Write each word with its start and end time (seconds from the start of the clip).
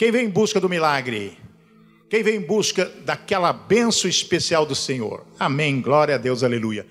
Quem 0.00 0.10
vem 0.10 0.24
em 0.24 0.30
busca 0.30 0.58
do 0.58 0.66
milagre? 0.66 1.36
Quem 2.08 2.22
vem 2.22 2.36
em 2.36 2.40
busca 2.40 2.86
daquela 3.04 3.52
benção 3.52 4.08
especial 4.08 4.64
do 4.64 4.74
Senhor? 4.74 5.26
Amém. 5.38 5.82
Glória 5.82 6.14
a 6.14 6.18
Deus, 6.18 6.42
aleluia. 6.42 6.86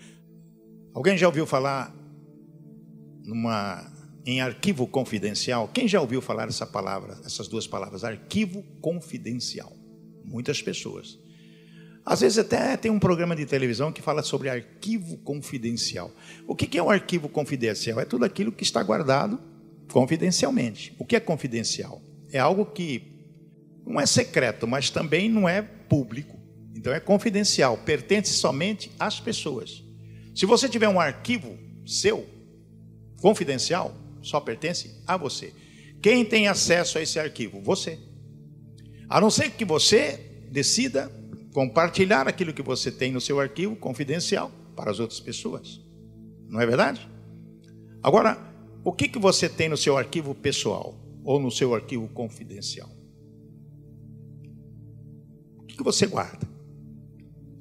Alguém 0.94 1.18
já 1.18 1.26
ouviu 1.26 1.48
falar 1.48 1.92
numa 3.24 3.92
em 4.28 4.42
arquivo 4.42 4.86
confidencial? 4.86 5.68
Quem 5.74 5.88
já 5.88 6.00
ouviu 6.00 6.22
falar 6.22 6.50
essa 6.50 6.68
palavra, 6.68 7.18
essas 7.26 7.48
duas 7.48 7.66
palavras, 7.66 8.04
arquivo 8.04 8.62
confidencial? 8.80 9.76
Muitas 10.24 10.62
pessoas. 10.62 11.18
Às 12.06 12.22
vezes 12.22 12.38
até 12.38 12.78
tem 12.78 12.92
um 12.92 13.00
programa 13.00 13.36
de 13.36 13.48
televisão 13.48 13.92
que 13.92 14.04
fala 14.04 14.22
sobre 14.22 14.50
arquivo 14.50 15.18
confidencial. 15.18 16.12
O 16.46 16.56
que 16.56 16.78
é 16.78 16.84
um 16.84 16.92
arquivo 16.92 17.28
confidencial? 17.28 18.00
É 18.00 18.06
tudo 18.06 18.24
aquilo 18.24 18.52
que 18.52 18.64
está 18.64 18.84
guardado 18.84 19.40
confidencialmente. 19.92 20.96
O 21.00 21.04
que 21.04 21.16
é 21.16 21.20
confidencial? 21.20 22.04
É 22.32 22.40
algo 22.40 22.66
que 22.66 23.20
não 23.86 24.00
é 24.00 24.06
secreto, 24.06 24.68
mas 24.68 24.90
também 24.90 25.30
não 25.30 25.48
é 25.48 25.62
público. 25.62 26.38
Então 26.76 26.94
é 26.94 27.00
confidencial, 27.00 27.78
pertence 27.78 28.34
somente 28.34 28.92
às 29.00 29.20
pessoas. 29.20 29.84
Se 30.36 30.46
você 30.46 30.70
tiver 30.70 30.88
um 30.88 31.00
arquivo 31.00 31.58
seu, 31.86 32.26
confidencial, 33.20 33.94
só 34.22 34.40
pertence 34.40 35.02
a 35.06 35.18
você. 35.18 35.54
Quem 36.02 36.24
tem 36.24 36.48
acesso 36.48 36.98
a 36.98 37.02
esse 37.02 37.20
arquivo? 37.20 37.62
Você. 37.62 38.00
A 39.10 39.20
não 39.20 39.30
ser 39.30 39.52
que 39.52 39.66
você 39.66 40.46
decida 40.52 41.12
compartilhar 41.54 42.28
aquilo 42.28 42.54
que 42.54 42.62
você 42.62 42.92
tem 42.92 43.12
no 43.12 43.20
seu 43.20 43.40
arquivo 43.40 43.76
confidencial 43.76 44.52
para 44.76 44.92
as 44.92 45.00
outras 45.00 45.20
pessoas. 45.20 45.82
Não 46.48 46.62
é 46.62 46.66
verdade? 46.66 47.10
Agora, 48.02 48.38
o 48.84 48.94
que, 48.94 49.08
que 49.08 49.20
você 49.20 49.50
tem 49.50 49.68
no 49.68 49.76
seu 49.76 49.98
arquivo 49.98 50.34
pessoal 50.34 50.96
ou 51.30 51.40
no 51.40 51.52
seu 51.52 51.76
arquivo 51.76 52.08
confidencial? 52.08 52.90
O 55.60 55.64
que, 55.68 55.84
você 55.84 56.08
guarda? 56.08 56.50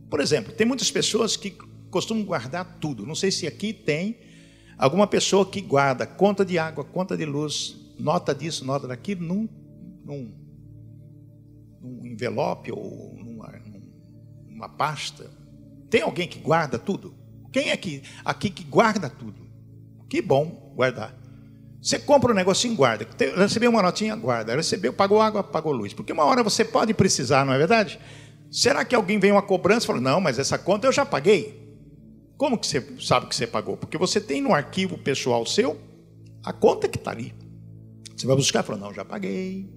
Por 0.08 0.20
exemplo, 0.20 0.54
tem 0.54 0.66
muitas 0.66 0.90
pessoas 0.90 1.36
que 1.36 1.50
costumam 1.90 2.24
guardar 2.24 2.78
tudo. 2.80 3.04
Não 3.04 3.14
sei 3.14 3.30
se 3.30 3.46
aqui 3.46 3.74
tem 3.74 4.20
alguma 4.78 5.06
pessoa 5.06 5.44
que 5.44 5.60
guarda 5.60 6.06
conta 6.06 6.46
de 6.46 6.58
água, 6.58 6.82
conta 6.82 7.14
de 7.14 7.26
luz, 7.26 7.76
nota 7.98 8.34
disso, 8.34 8.64
nota 8.64 8.88
daquilo, 8.88 9.22
num, 9.22 9.46
num, 10.02 10.32
num 11.82 12.06
envelope 12.06 12.72
ou 12.72 13.18
numa, 13.22 13.52
numa 14.46 14.68
pasta. 14.70 15.30
Tem 15.90 16.00
alguém 16.00 16.26
que 16.26 16.38
guarda 16.38 16.78
tudo? 16.78 17.14
Quem 17.52 17.68
é 17.68 17.76
que, 17.76 18.02
aqui 18.24 18.48
que 18.48 18.64
guarda 18.64 19.10
tudo? 19.10 19.46
Que 20.08 20.22
bom 20.22 20.72
guardar. 20.74 21.17
Você 21.88 21.98
compra 21.98 22.32
um 22.32 22.34
negocinho, 22.34 22.74
guarda. 22.74 23.08
Recebeu 23.34 23.70
uma 23.70 23.80
notinha, 23.80 24.14
guarda. 24.14 24.54
Recebeu, 24.54 24.92
pagou 24.92 25.22
água, 25.22 25.42
pagou 25.42 25.72
luz. 25.72 25.94
Porque 25.94 26.12
uma 26.12 26.22
hora 26.22 26.42
você 26.42 26.62
pode 26.62 26.92
precisar, 26.92 27.46
não 27.46 27.54
é 27.54 27.56
verdade? 27.56 27.98
Será 28.50 28.84
que 28.84 28.94
alguém 28.94 29.18
vem 29.18 29.32
uma 29.32 29.40
cobrança 29.40 29.84
e 29.84 29.86
fala, 29.86 29.98
não, 29.98 30.20
mas 30.20 30.38
essa 30.38 30.58
conta 30.58 30.86
eu 30.86 30.92
já 30.92 31.06
paguei? 31.06 31.66
Como 32.36 32.58
que 32.58 32.66
você 32.66 32.86
sabe 33.00 33.26
que 33.26 33.34
você 33.34 33.46
pagou? 33.46 33.74
Porque 33.74 33.96
você 33.96 34.20
tem 34.20 34.42
no 34.42 34.52
arquivo 34.52 34.98
pessoal 34.98 35.46
seu 35.46 35.80
a 36.44 36.52
conta 36.52 36.90
que 36.90 36.98
está 36.98 37.10
ali. 37.10 37.34
Você 38.14 38.26
vai 38.26 38.36
buscar 38.36 38.62
e 38.62 38.66
fala, 38.66 38.78
não, 38.78 38.92
já 38.92 39.02
paguei. 39.02 39.72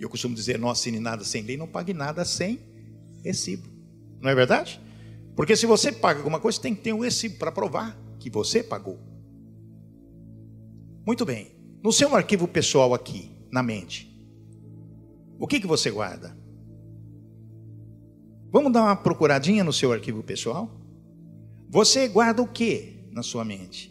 Eu 0.00 0.08
costumo 0.08 0.34
dizer, 0.34 0.58
não 0.58 0.70
assine 0.70 0.98
nada 0.98 1.22
sem 1.22 1.42
lei, 1.42 1.58
não 1.58 1.68
pague 1.68 1.92
nada 1.92 2.24
sem 2.24 2.60
recibo. 3.22 3.68
Não 4.22 4.30
é 4.30 4.34
verdade? 4.34 4.80
Porque 5.36 5.54
se 5.54 5.66
você 5.66 5.92
paga 5.92 6.20
alguma 6.20 6.40
coisa, 6.40 6.58
tem 6.58 6.74
que 6.74 6.80
ter 6.80 6.94
um 6.94 7.00
recibo 7.00 7.36
para 7.36 7.52
provar 7.52 7.94
que 8.18 8.30
você 8.30 8.62
pagou. 8.62 9.07
Muito 11.08 11.24
bem. 11.24 11.56
No 11.82 11.90
seu 11.90 12.14
arquivo 12.14 12.46
pessoal 12.46 12.92
aqui, 12.92 13.30
na 13.50 13.62
mente, 13.62 14.14
o 15.38 15.46
que, 15.46 15.58
que 15.58 15.66
você 15.66 15.90
guarda? 15.90 16.36
Vamos 18.52 18.70
dar 18.70 18.82
uma 18.82 18.94
procuradinha 18.94 19.64
no 19.64 19.72
seu 19.72 19.90
arquivo 19.90 20.22
pessoal? 20.22 20.70
Você 21.70 22.08
guarda 22.08 22.42
o 22.42 22.46
que 22.46 23.08
na 23.10 23.22
sua 23.22 23.42
mente? 23.42 23.90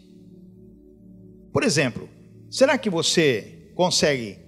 Por 1.52 1.64
exemplo, 1.64 2.08
será 2.48 2.78
que 2.78 2.88
você 2.88 3.72
consegue 3.74 4.38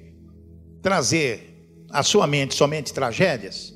trazer 0.80 1.74
à 1.90 2.04
sua 2.04 2.24
mente 2.28 2.54
somente 2.54 2.94
tragédias? 2.94 3.74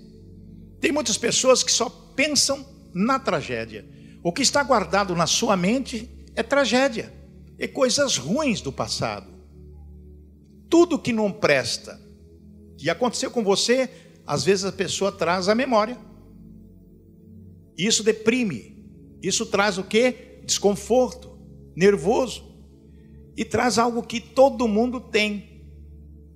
Tem 0.80 0.92
muitas 0.92 1.18
pessoas 1.18 1.64
que 1.64 1.72
só 1.72 1.90
pensam 2.14 2.64
na 2.94 3.18
tragédia. 3.18 3.84
O 4.22 4.32
que 4.32 4.42
está 4.42 4.62
guardado 4.62 5.16
na 5.16 5.26
sua 5.26 5.56
mente 5.56 6.08
é 6.36 6.44
tragédia, 6.44 7.12
é 7.58 7.66
coisas 7.66 8.16
ruins 8.16 8.60
do 8.60 8.72
passado. 8.72 9.32
Tudo 10.68 10.98
que 10.98 11.12
não 11.12 11.30
presta, 11.30 12.00
que 12.76 12.90
aconteceu 12.90 13.30
com 13.30 13.44
você, 13.44 13.88
às 14.26 14.44
vezes 14.44 14.64
a 14.64 14.72
pessoa 14.72 15.12
traz 15.12 15.48
à 15.48 15.54
memória. 15.54 15.98
Isso 17.76 18.02
deprime, 18.02 18.84
isso 19.22 19.46
traz 19.46 19.78
o 19.78 19.84
que? 19.84 20.40
Desconforto, 20.44 21.38
nervoso. 21.76 22.52
E 23.36 23.44
traz 23.44 23.78
algo 23.78 24.02
que 24.02 24.20
todo 24.20 24.68
mundo 24.68 25.00
tem: 25.00 25.66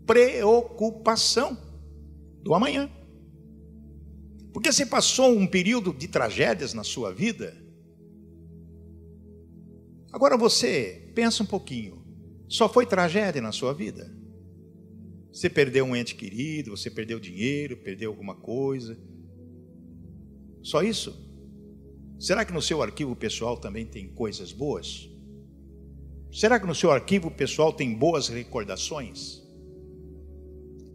preocupação 0.07 1.57
do 2.43 2.55
amanhã. 2.55 2.91
Porque 4.53 4.73
você 4.73 4.85
passou 4.85 5.37
um 5.37 5.47
período 5.47 5.93
de 5.93 6.09
tragédias 6.09 6.75
na 6.75 6.83
sua 6.83 7.13
vida. 7.13 7.57
Agora 10.13 10.37
você 10.37 11.11
pensa 11.15 11.43
um 11.43 11.47
pouquinho. 11.47 12.03
Só 12.49 12.69
foi 12.69 12.87
tragédia 12.87 13.43
na 13.43 13.53
sua 13.53 13.75
vida? 13.75 14.11
Você 15.31 15.51
perdeu 15.51 15.85
um 15.85 15.95
ente 15.95 16.15
querido, 16.15 16.71
você 16.71 16.91
perdeu 16.91 17.21
dinheiro, 17.21 17.77
perdeu 17.77 18.11
alguma 18.11 18.35
coisa. 18.35 18.99
Só 20.63 20.83
isso? 20.83 21.29
Será 22.19 22.45
que 22.45 22.53
no 22.53 22.63
seu 22.63 22.83
arquivo 22.83 23.15
pessoal 23.15 23.57
também 23.57 23.87
tem 23.87 24.09
coisas 24.09 24.51
boas? 24.51 25.09
Será 26.33 26.59
que 26.59 26.67
no 26.67 26.75
seu 26.75 26.91
arquivo 26.91 27.31
pessoal 27.31 27.73
tem 27.73 27.95
boas 27.95 28.29
recordações? 28.29 29.43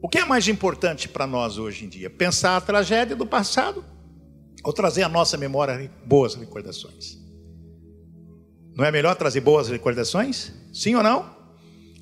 O 0.02 0.10
que 0.10 0.18
é 0.18 0.26
mais 0.26 0.48
importante 0.50 1.08
para 1.08 1.26
nós 1.26 1.58
hoje 1.58 1.86
em 1.86 1.90
dia? 1.90 2.10
Pensar 2.10 2.58
a 2.58 2.62
tragédia 2.62 3.16
do 3.16 3.26
passado 3.26 3.86
ou 4.64 4.74
trazer 4.74 5.04
à 5.04 5.10
nossa 5.10 5.38
memória 5.38 5.90
boas 6.06 6.36
recordações? 6.36 7.23
Não 8.76 8.84
é 8.84 8.92
melhor 8.92 9.16
trazer 9.16 9.42
boas 9.42 9.70
recordações? 9.70 10.52
Sim 10.74 10.96
ou 10.96 11.04
não? 11.04 11.36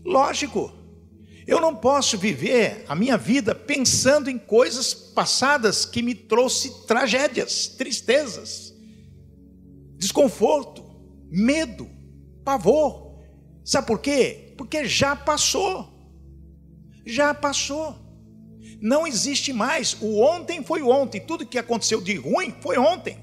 Lógico. 0.06 0.72
Eu 1.46 1.60
não 1.60 1.76
posso 1.76 2.18
viver 2.18 2.86
a 2.88 2.96
minha 2.96 3.18
vida 3.18 3.54
pensando 3.54 4.30
em 4.30 4.38
coisas 4.38 4.94
passadas 4.94 5.86
que 5.86 6.02
me 6.02 6.16
trouxe 6.16 6.86
tragédias, 6.86 7.68
tristezas 7.68 8.72
desconforto, 10.02 10.84
medo, 11.30 11.88
pavor. 12.44 13.20
Sabe 13.64 13.86
por 13.86 14.00
quê? 14.00 14.56
Porque 14.58 14.86
já 14.86 15.16
passou. 15.16 15.88
Já 17.06 17.36
passou. 17.36 17.96
Não 18.82 19.06
existe 19.06 19.54
mais. 19.54 19.96
O 20.02 20.20
ontem 20.20 20.64
foi 20.64 20.82
ontem. 20.82 21.22
Tudo 21.22 21.46
que 21.46 21.60
aconteceu 21.60 22.02
de 22.02 22.16
ruim 22.16 22.52
foi 22.62 22.80
ontem. 22.80 23.16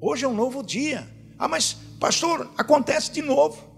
Hoje 0.00 0.24
é 0.24 0.28
um 0.28 0.34
novo 0.34 0.62
dia. 0.62 1.06
Ah, 1.38 1.48
mas 1.48 1.76
pastor, 2.00 2.50
acontece 2.56 3.12
de 3.12 3.22
novo. 3.22 3.76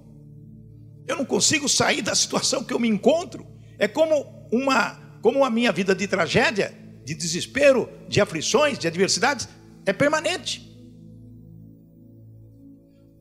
Eu 1.07 1.17
não 1.17 1.25
consigo 1.25 1.69
sair 1.69 2.03
da 2.03 2.15
situação 2.15 2.63
que 2.63 2.73
eu 2.73 2.79
me 2.79 2.89
encontro. 2.89 3.47
É 3.79 3.89
como 3.89 4.27
uma, 4.53 4.95
como 5.23 5.45
a 5.45 5.51
minha 5.51 5.73
vida 5.73 5.95
de 5.95 6.07
tragédia, 6.07 6.75
de 7.05 7.15
desespero, 7.15 7.89
de 8.09 8.21
aflições, 8.21 8.79
de 8.79 8.87
adversidades, 8.87 9.49
é 9.87 9.93
permanente. 9.93 10.69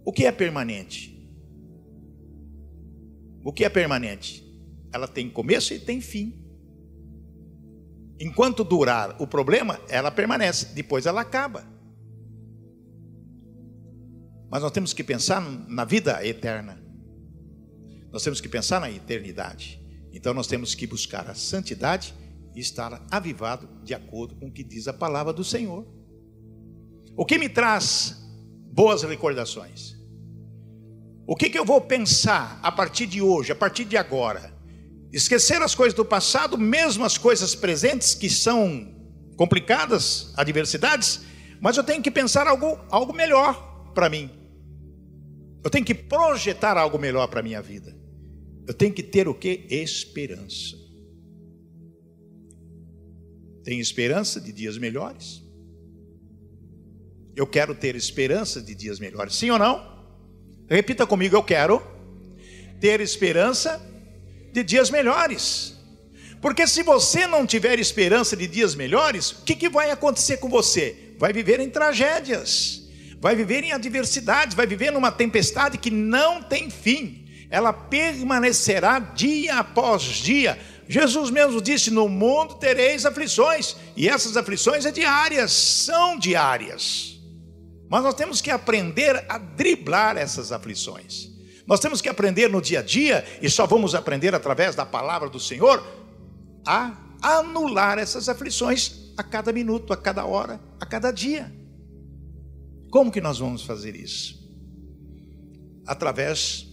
O 0.03 0.11
que 0.11 0.25
é 0.25 0.31
permanente? 0.31 1.17
O 3.43 3.53
que 3.53 3.63
é 3.63 3.69
permanente? 3.69 4.43
Ela 4.91 5.07
tem 5.07 5.29
começo 5.29 5.73
e 5.73 5.79
tem 5.79 6.01
fim. 6.01 6.43
Enquanto 8.19 8.63
durar 8.63 9.15
o 9.21 9.27
problema, 9.27 9.79
ela 9.87 10.11
permanece, 10.11 10.73
depois 10.73 11.05
ela 11.05 11.21
acaba. 11.21 11.65
Mas 14.49 14.61
nós 14.61 14.71
temos 14.71 14.93
que 14.93 15.03
pensar 15.03 15.41
na 15.41 15.83
vida 15.85 16.25
eterna. 16.25 16.81
Nós 18.11 18.23
temos 18.23 18.39
que 18.39 18.47
pensar 18.47 18.79
na 18.79 18.89
eternidade. 18.89 19.81
Então 20.13 20.33
nós 20.33 20.47
temos 20.47 20.73
que 20.73 20.87
buscar 20.87 21.29
a 21.29 21.35
santidade 21.35 22.13
e 22.55 22.59
estar 22.59 23.05
avivado 23.11 23.69
de 23.83 23.93
acordo 23.93 24.35
com 24.35 24.47
o 24.47 24.51
que 24.51 24.63
diz 24.63 24.87
a 24.87 24.93
palavra 24.93 25.33
do 25.33 25.43
Senhor. 25.43 25.85
O 27.15 27.25
que 27.25 27.37
me 27.37 27.49
traz 27.49 28.17
boas 28.71 29.03
recordações? 29.03 29.95
O 31.27 31.35
que, 31.35 31.49
que 31.49 31.59
eu 31.59 31.65
vou 31.65 31.81
pensar 31.81 32.59
a 32.63 32.71
partir 32.71 33.05
de 33.05 33.21
hoje, 33.21 33.51
a 33.51 33.55
partir 33.55 33.83
de 33.83 33.97
agora? 33.97 34.55
Esquecer 35.11 35.61
as 35.61 35.75
coisas 35.75 35.93
do 35.93 36.05
passado, 36.05 36.57
mesmo 36.57 37.03
as 37.03 37.17
coisas 37.17 37.53
presentes 37.53 38.15
que 38.15 38.29
são 38.29 38.95
complicadas, 39.35 40.33
adversidades, 40.37 41.21
mas 41.59 41.75
eu 41.75 41.83
tenho 41.83 42.01
que 42.01 42.09
pensar 42.09 42.47
algo, 42.47 42.79
algo 42.89 43.13
melhor 43.13 43.91
para 43.93 44.09
mim. 44.09 44.36
Eu 45.67 45.69
tenho 45.69 45.83
que 45.83 45.93
projetar 45.93 46.77
algo 46.77 46.97
melhor 46.97 47.27
para 47.27 47.41
a 47.41 47.43
minha 47.43 47.61
vida. 47.61 47.93
Eu 48.65 48.73
tenho 48.73 48.93
que 48.93 49.03
ter 49.03 49.27
o 49.27 49.33
que? 49.33 49.67
Esperança. 49.69 50.87
tem 53.67 53.81
esperança 53.81 54.39
de 54.39 54.53
dias 54.53 54.77
melhores? 54.77 55.43
Eu 57.35 57.45
quero 57.45 57.75
ter 57.75 57.97
esperança 57.97 58.61
de 58.61 58.73
dias 58.73 58.97
melhores, 58.97 59.35
sim 59.35 59.49
ou 59.49 59.59
não? 59.59 60.07
Repita 60.69 61.05
comigo, 61.05 61.35
eu 61.35 61.43
quero 61.43 61.85
ter 62.79 63.01
esperança 63.01 63.77
de 64.53 64.63
dias 64.63 64.89
melhores. 64.89 65.75
Porque 66.41 66.65
se 66.65 66.81
você 66.81 67.27
não 67.27 67.45
tiver 67.45 67.77
esperança 67.77 68.37
de 68.37 68.47
dias 68.47 68.73
melhores, 68.73 69.31
o 69.31 69.43
que, 69.43 69.53
que 69.53 69.67
vai 69.67 69.91
acontecer 69.91 70.37
com 70.37 70.47
você? 70.47 71.13
Vai 71.19 71.33
viver 71.33 71.59
em 71.59 71.69
tragédias, 71.69 72.86
vai 73.19 73.35
viver 73.35 73.63
em 73.63 73.71
adversidades, 73.71 74.55
vai 74.55 74.67
viver 74.67 74.91
numa 74.91 75.11
tempestade 75.11 75.77
que 75.77 75.91
não 75.91 76.41
tem 76.41 76.69
fim, 76.69 77.25
ela 77.49 77.71
permanecerá 77.71 78.99
dia 78.99 79.55
após 79.59 80.03
dia. 80.03 80.57
Jesus 80.87 81.29
mesmo 81.29 81.61
disse: 81.61 81.91
No 81.91 82.07
mundo 82.07 82.55
tereis 82.55 83.05
aflições, 83.05 83.75
e 83.95 84.07
essas 84.07 84.37
aflições 84.37 84.85
é 84.85 84.91
diárias, 84.91 85.51
são 85.51 86.17
diárias. 86.17 87.17
Mas 87.89 88.03
nós 88.03 88.13
temos 88.13 88.41
que 88.41 88.51
aprender 88.51 89.25
a 89.29 89.37
driblar 89.37 90.17
essas 90.17 90.51
aflições. 90.51 91.29
Nós 91.65 91.79
temos 91.79 92.01
que 92.01 92.09
aprender 92.09 92.49
no 92.49 92.61
dia 92.61 92.79
a 92.79 92.83
dia, 92.83 93.25
e 93.41 93.49
só 93.49 93.65
vamos 93.65 93.95
aprender 93.95 94.33
através 94.33 94.75
da 94.75 94.85
palavra 94.85 95.29
do 95.29 95.39
Senhor, 95.39 95.85
a 96.65 96.93
anular 97.21 97.97
essas 97.97 98.29
aflições 98.29 99.11
a 99.17 99.23
cada 99.23 99.51
minuto, 99.51 99.91
a 99.91 99.97
cada 99.97 100.25
hora, 100.25 100.59
a 100.79 100.85
cada 100.85 101.11
dia. 101.11 101.51
Como 102.89 103.11
que 103.11 103.21
nós 103.21 103.39
vamos 103.39 103.63
fazer 103.63 103.95
isso? 103.95 104.47
Através 105.85 106.67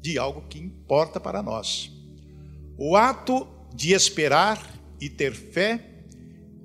de 0.00 0.18
algo 0.18 0.42
que 0.48 0.58
importa 0.58 1.20
para 1.20 1.42
nós. 1.42 1.90
O 2.78 2.96
ato 2.96 3.46
de 3.74 3.92
esperar 3.92 4.58
e 5.00 5.08
ter 5.08 5.34
fé, 5.34 6.04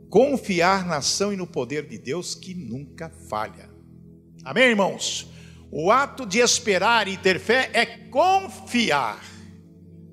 confiar 0.10 0.86
na 0.86 0.98
ação 0.98 1.34
e 1.34 1.36
no 1.36 1.46
poder 1.46 1.88
de 1.88 1.98
Deus 1.98 2.36
que 2.36 2.54
nunca 2.54 3.10
falha. 3.30 3.70
Amém, 4.44 4.70
irmãos? 4.70 5.28
O 5.72 5.92
ato 5.92 6.26
de 6.26 6.40
esperar 6.40 7.08
e 7.08 7.18
ter 7.18 7.40
fé 7.40 7.70
é 7.74 7.86
confiar 7.86 9.22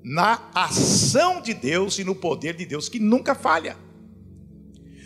na 0.03 0.49
ação 0.53 1.41
de 1.41 1.53
Deus 1.53 1.99
e 1.99 2.03
no 2.03 2.13
poder 2.13 2.55
de 2.55 2.65
Deus 2.65 2.89
que 2.89 2.99
nunca 2.99 3.33
falha. 3.33 3.77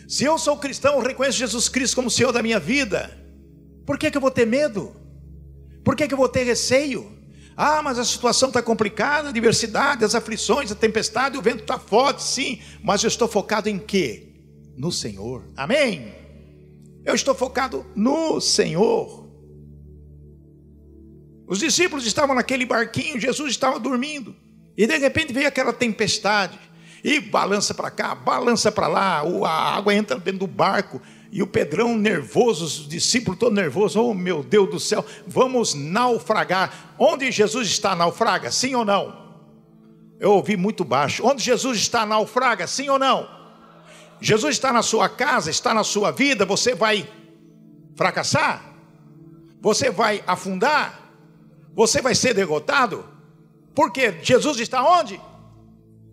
Se 0.07 0.24
eu 0.24 0.39
sou 0.39 0.57
cristão, 0.57 1.00
reconheço 1.00 1.38
Jesus 1.38 1.69
Cristo 1.69 1.95
como 1.95 2.09
Senhor 2.09 2.31
da 2.31 2.41
minha 2.41 2.59
vida, 2.59 3.26
por 3.88 3.98
que, 3.98 4.12
que 4.12 4.18
eu 4.18 4.22
vou 4.22 4.30
ter 4.30 4.45
medo? 4.45 4.94
Por 5.81 5.95
que, 5.95 6.06
que 6.10 6.13
eu 6.13 6.18
vou 6.18 6.28
ter 6.28 6.44
receio? 6.44 7.10
Ah, 7.56 7.81
mas 7.81 7.98
a 7.98 8.04
situação 8.04 8.50
está 8.50 8.62
complicada, 8.62 9.30
a 9.30 9.31
diversidade, 9.31 10.04
as 10.04 10.13
aflições, 10.13 10.69
a 10.69 10.75
tempestade, 10.75 11.38
o 11.38 11.42
vento 11.42 11.62
está 11.62 11.80
forte, 11.80 12.22
sim, 12.22 12.62
mas 12.84 13.01
eu 13.01 13.07
estou 13.07 13.30
focado 13.30 13.69
em 13.69 13.80
quê? 13.80 14.28
No 14.75 14.92
Senhor. 14.92 15.45
Amém? 15.56 16.13
Eu 17.06 17.16
estou 17.16 17.34
focado 17.34 17.86
no 17.95 18.42
Senhor. 18.42 19.25
Os 21.48 21.60
discípulos 21.60 22.06
estavam 22.06 22.36
naquele 22.36 22.66
barquinho, 22.66 23.18
Jesus 23.18 23.51
estava 23.51 23.80
dormindo, 23.80 24.36
e 24.75 24.86
de 24.86 24.98
repente 24.98 25.31
veio 25.31 25.48
aquela 25.48 25.72
tempestade, 25.72 26.60
e 27.01 27.22
balança 27.22 27.74
para 27.74 27.89
cá, 27.89 28.13
balança 28.13 28.69
para 28.69 28.89
lá, 28.89 29.22
a 29.22 29.75
água 29.78 29.95
entra 29.95 30.19
dentro 30.19 30.42
do 30.42 30.48
barco, 30.48 31.01
e 31.31 31.44
o 31.44 31.47
Pedrão 31.47 31.97
nervoso, 31.97 32.65
os 32.65 32.88
discípulos 32.88 33.39
todos 33.39 33.56
nervosos, 33.56 33.95
oh 33.95 34.13
meu 34.13 34.44
Deus 34.44 34.69
do 34.69 34.79
céu, 34.79 35.06
vamos 35.25 35.74
naufragar. 35.74 36.95
Onde 36.97 37.31
Jesus 37.31 37.68
está, 37.68 37.95
naufraga? 37.95 38.50
Sim 38.51 38.75
ou 38.75 38.85
não? 38.85 39.27
Eu 40.19 40.31
ouvi 40.31 40.56
muito 40.56 40.83
baixo. 40.83 41.25
Onde 41.25 41.44
Jesus 41.44 41.77
está, 41.77 42.06
naufraga? 42.06 42.65
Sim 42.65 42.89
ou 42.89 42.97
não? 42.97 43.27
Jesus 44.19 44.56
está 44.56 44.74
na 44.74 44.81
sua 44.81 45.07
casa, 45.09 45.50
está 45.50 45.74
na 45.74 45.83
sua 45.83 46.12
vida, 46.12 46.45
você 46.45 46.74
vai 46.74 47.07
fracassar? 47.95 48.63
Você 49.62 49.89
vai 49.91 50.24
afundar? 50.25 51.12
Você 51.75 52.01
vai 52.01 52.15
ser 52.15 52.33
derrotado? 52.33 53.06
Porque 53.75 54.15
Jesus 54.24 54.59
está 54.59 54.83
onde? 54.83 55.21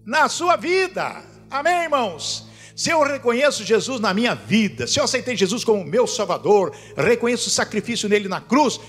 Na 0.04 0.28
sua 0.28 0.56
vida. 0.56 1.22
Amém, 1.50 1.84
irmãos? 1.84 2.46
Se 2.74 2.90
eu 2.90 3.02
reconheço 3.02 3.64
Jesus 3.64 4.00
na 4.00 4.12
minha 4.12 4.34
vida, 4.34 4.86
se 4.86 4.98
eu 4.98 5.04
aceitei 5.04 5.36
Jesus 5.36 5.62
como 5.62 5.84
meu 5.84 6.06
Salvador, 6.06 6.74
reconheço 6.96 7.48
o 7.48 7.52
sacrifício 7.52 8.08
nele 8.08 8.28
na 8.28 8.40
cruz, 8.40 8.80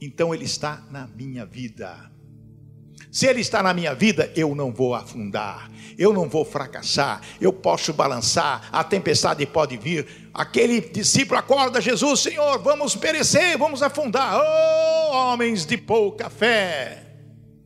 então 0.00 0.34
ele 0.34 0.44
está 0.44 0.82
na 0.90 1.06
minha 1.06 1.46
vida. 1.46 2.10
Se 3.10 3.26
Ele 3.26 3.40
está 3.40 3.60
na 3.60 3.74
minha 3.74 3.92
vida, 3.92 4.32
eu 4.36 4.54
não 4.54 4.72
vou 4.72 4.94
afundar, 4.94 5.68
eu 5.98 6.12
não 6.12 6.28
vou 6.28 6.44
fracassar, 6.44 7.20
eu 7.40 7.52
posso 7.52 7.92
balançar, 7.92 8.68
a 8.70 8.84
tempestade 8.84 9.44
pode 9.46 9.76
vir. 9.76 10.30
Aquele 10.32 10.80
discípulo 10.80 11.38
acorda 11.38 11.80
Jesus, 11.80 12.20
Senhor, 12.20 12.62
vamos 12.62 12.94
perecer, 12.94 13.58
vamos 13.58 13.82
afundar. 13.82 14.40
Oh, 14.40 15.12
homens 15.12 15.66
de 15.66 15.76
pouca 15.76 16.30
fé, 16.30 17.04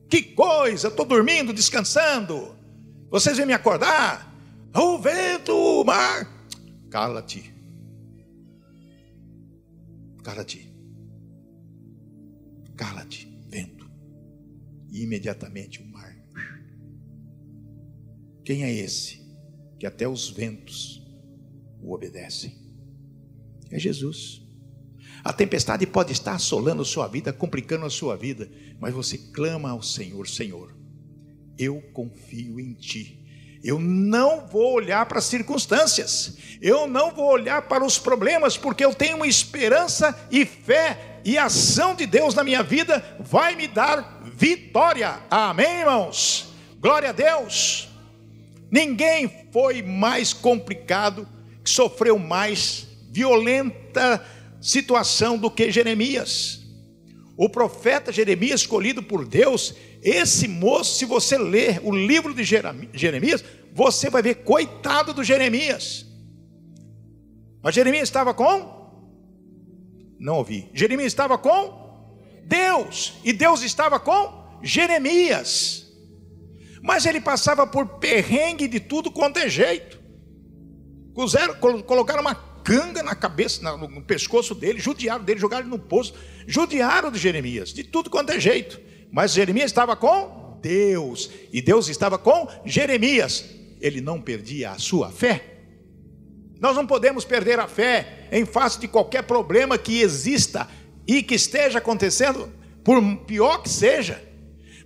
que 0.08 0.22
coisa, 0.22 0.88
estou 0.88 1.04
dormindo, 1.04 1.52
descansando. 1.52 2.56
Vocês 3.10 3.36
vêm 3.36 3.46
me 3.46 3.52
acordar? 3.52 4.33
O 4.74 4.98
vento, 4.98 5.52
o 5.52 5.84
mar. 5.84 6.28
Cala-te. 6.90 7.54
Cala-te. 10.22 10.72
Cala-te 12.76 13.34
e 14.94 15.02
imediatamente 15.02 15.82
o 15.82 15.86
mar. 15.86 16.16
Quem 18.44 18.62
é 18.62 18.72
esse 18.72 19.20
que 19.78 19.86
até 19.86 20.08
os 20.08 20.30
ventos 20.30 21.02
o 21.82 21.92
obedecem? 21.92 22.54
É 23.72 23.78
Jesus. 23.78 24.40
A 25.24 25.32
tempestade 25.32 25.84
pode 25.84 26.12
estar 26.12 26.34
assolando 26.34 26.84
sua 26.84 27.08
vida, 27.08 27.32
complicando 27.32 27.84
a 27.84 27.90
sua 27.90 28.16
vida, 28.16 28.48
mas 28.78 28.94
você 28.94 29.18
clama 29.18 29.70
ao 29.70 29.82
Senhor: 29.82 30.28
Senhor, 30.28 30.76
eu 31.58 31.82
confio 31.92 32.60
em 32.60 32.74
Ti. 32.74 33.23
Eu 33.64 33.80
não 33.80 34.46
vou 34.46 34.74
olhar 34.74 35.06
para 35.06 35.18
as 35.18 35.24
circunstâncias, 35.24 36.36
eu 36.60 36.86
não 36.86 37.14
vou 37.14 37.24
olhar 37.24 37.62
para 37.62 37.82
os 37.82 37.98
problemas, 37.98 38.58
porque 38.58 38.84
eu 38.84 38.94
tenho 38.94 39.16
uma 39.16 39.26
esperança 39.26 40.14
e 40.30 40.44
fé, 40.44 41.20
e 41.24 41.38
a 41.38 41.46
ação 41.46 41.94
de 41.94 42.04
Deus 42.04 42.34
na 42.34 42.44
minha 42.44 42.62
vida 42.62 43.02
vai 43.20 43.56
me 43.56 43.66
dar 43.66 44.20
vitória. 44.34 45.18
Amém, 45.30 45.80
irmãos? 45.80 46.52
Glória 46.78 47.08
a 47.08 47.12
Deus. 47.12 47.88
Ninguém 48.70 49.48
foi 49.50 49.80
mais 49.80 50.34
complicado, 50.34 51.26
que 51.64 51.70
sofreu 51.70 52.18
mais 52.18 52.86
violenta 53.10 54.22
situação 54.60 55.38
do 55.38 55.50
que 55.50 55.70
Jeremias. 55.70 56.60
O 57.34 57.48
profeta 57.48 58.12
Jeremias, 58.12 58.60
escolhido 58.60 59.02
por 59.02 59.24
Deus, 59.26 59.74
esse 60.04 60.46
moço, 60.46 60.98
se 60.98 61.06
você 61.06 61.38
ler 61.38 61.80
o 61.82 61.90
livro 61.90 62.34
de 62.34 62.44
Jeremias, 62.44 63.42
você 63.72 64.10
vai 64.10 64.20
ver, 64.20 64.44
coitado 64.44 65.14
do 65.14 65.24
Jeremias. 65.24 66.04
Mas 67.62 67.74
Jeremias 67.74 68.08
estava 68.08 68.34
com? 68.34 68.74
Não 70.20 70.36
ouvi. 70.36 70.70
Jeremias 70.74 71.06
estava 71.06 71.38
com? 71.38 71.82
Deus, 72.44 73.14
e 73.24 73.32
Deus 73.32 73.62
estava 73.62 73.98
com 73.98 74.60
Jeremias. 74.62 75.90
Mas 76.82 77.06
ele 77.06 77.20
passava 77.20 77.66
por 77.66 77.98
perrengue 77.98 78.68
de 78.68 78.78
tudo 78.78 79.10
quanto 79.10 79.38
é 79.38 79.48
jeito. 79.48 79.98
Colocaram 81.86 82.20
uma 82.20 82.34
canga 82.34 83.02
na 83.02 83.14
cabeça, 83.14 83.62
no 83.76 84.02
pescoço 84.02 84.54
dele, 84.54 84.78
judiaram 84.78 85.24
dele, 85.24 85.40
jogaram 85.40 85.62
ele 85.62 85.70
no 85.70 85.78
poço, 85.78 86.14
judiaram 86.46 87.10
de 87.10 87.18
Jeremias, 87.18 87.72
de 87.72 87.84
tudo 87.84 88.10
quanto 88.10 88.32
é 88.32 88.38
jeito. 88.38 88.78
Mas 89.14 89.32
Jeremias 89.32 89.66
estava 89.66 89.94
com 89.94 90.58
Deus, 90.60 91.30
e 91.52 91.62
Deus 91.62 91.88
estava 91.88 92.18
com 92.18 92.48
Jeremias. 92.64 93.44
Ele 93.80 94.00
não 94.00 94.20
perdia 94.20 94.72
a 94.72 94.78
sua 94.78 95.08
fé. 95.12 95.44
Nós 96.60 96.74
não 96.74 96.84
podemos 96.84 97.24
perder 97.24 97.60
a 97.60 97.68
fé 97.68 98.26
em 98.32 98.44
face 98.44 98.80
de 98.80 98.88
qualquer 98.88 99.22
problema 99.22 99.78
que 99.78 100.00
exista 100.00 100.68
e 101.06 101.22
que 101.22 101.36
esteja 101.36 101.78
acontecendo, 101.78 102.50
por 102.82 103.00
pior 103.18 103.62
que 103.62 103.68
seja, 103.68 104.20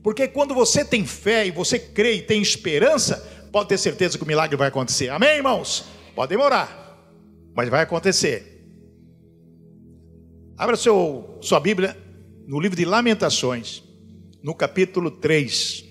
porque 0.03 0.29
quando 0.29 0.55
você 0.55 0.85
tem 0.85 1.07
fé 1.07 1.47
e 1.47 1.51
você 1.51 1.79
crê 1.79 2.17
e 2.17 2.23
tem 2.23 2.43
esperança, 2.43 3.17
pode 3.51 3.69
ter 3.69 3.79
certeza 3.79 4.19
que 4.19 4.25
o 4.25 4.27
milagre 4.27 4.57
vai 4.57 4.69
acontecer. 4.69 5.09
Amém, 5.09 5.37
irmãos? 5.37 5.87
Pode 6.15 6.29
demorar, 6.29 6.99
mas 7.55 7.69
vai 7.69 7.83
acontecer. 7.83 8.63
Abra 10.57 10.77
seu, 10.77 11.39
sua 11.41 11.61
Bíblia 11.61 11.97
no 12.47 12.61
livro 12.61 12.77
de 12.77 12.85
Lamentações, 12.85 13.83
no 14.43 14.55
capítulo 14.55 15.11
3. 15.11 15.85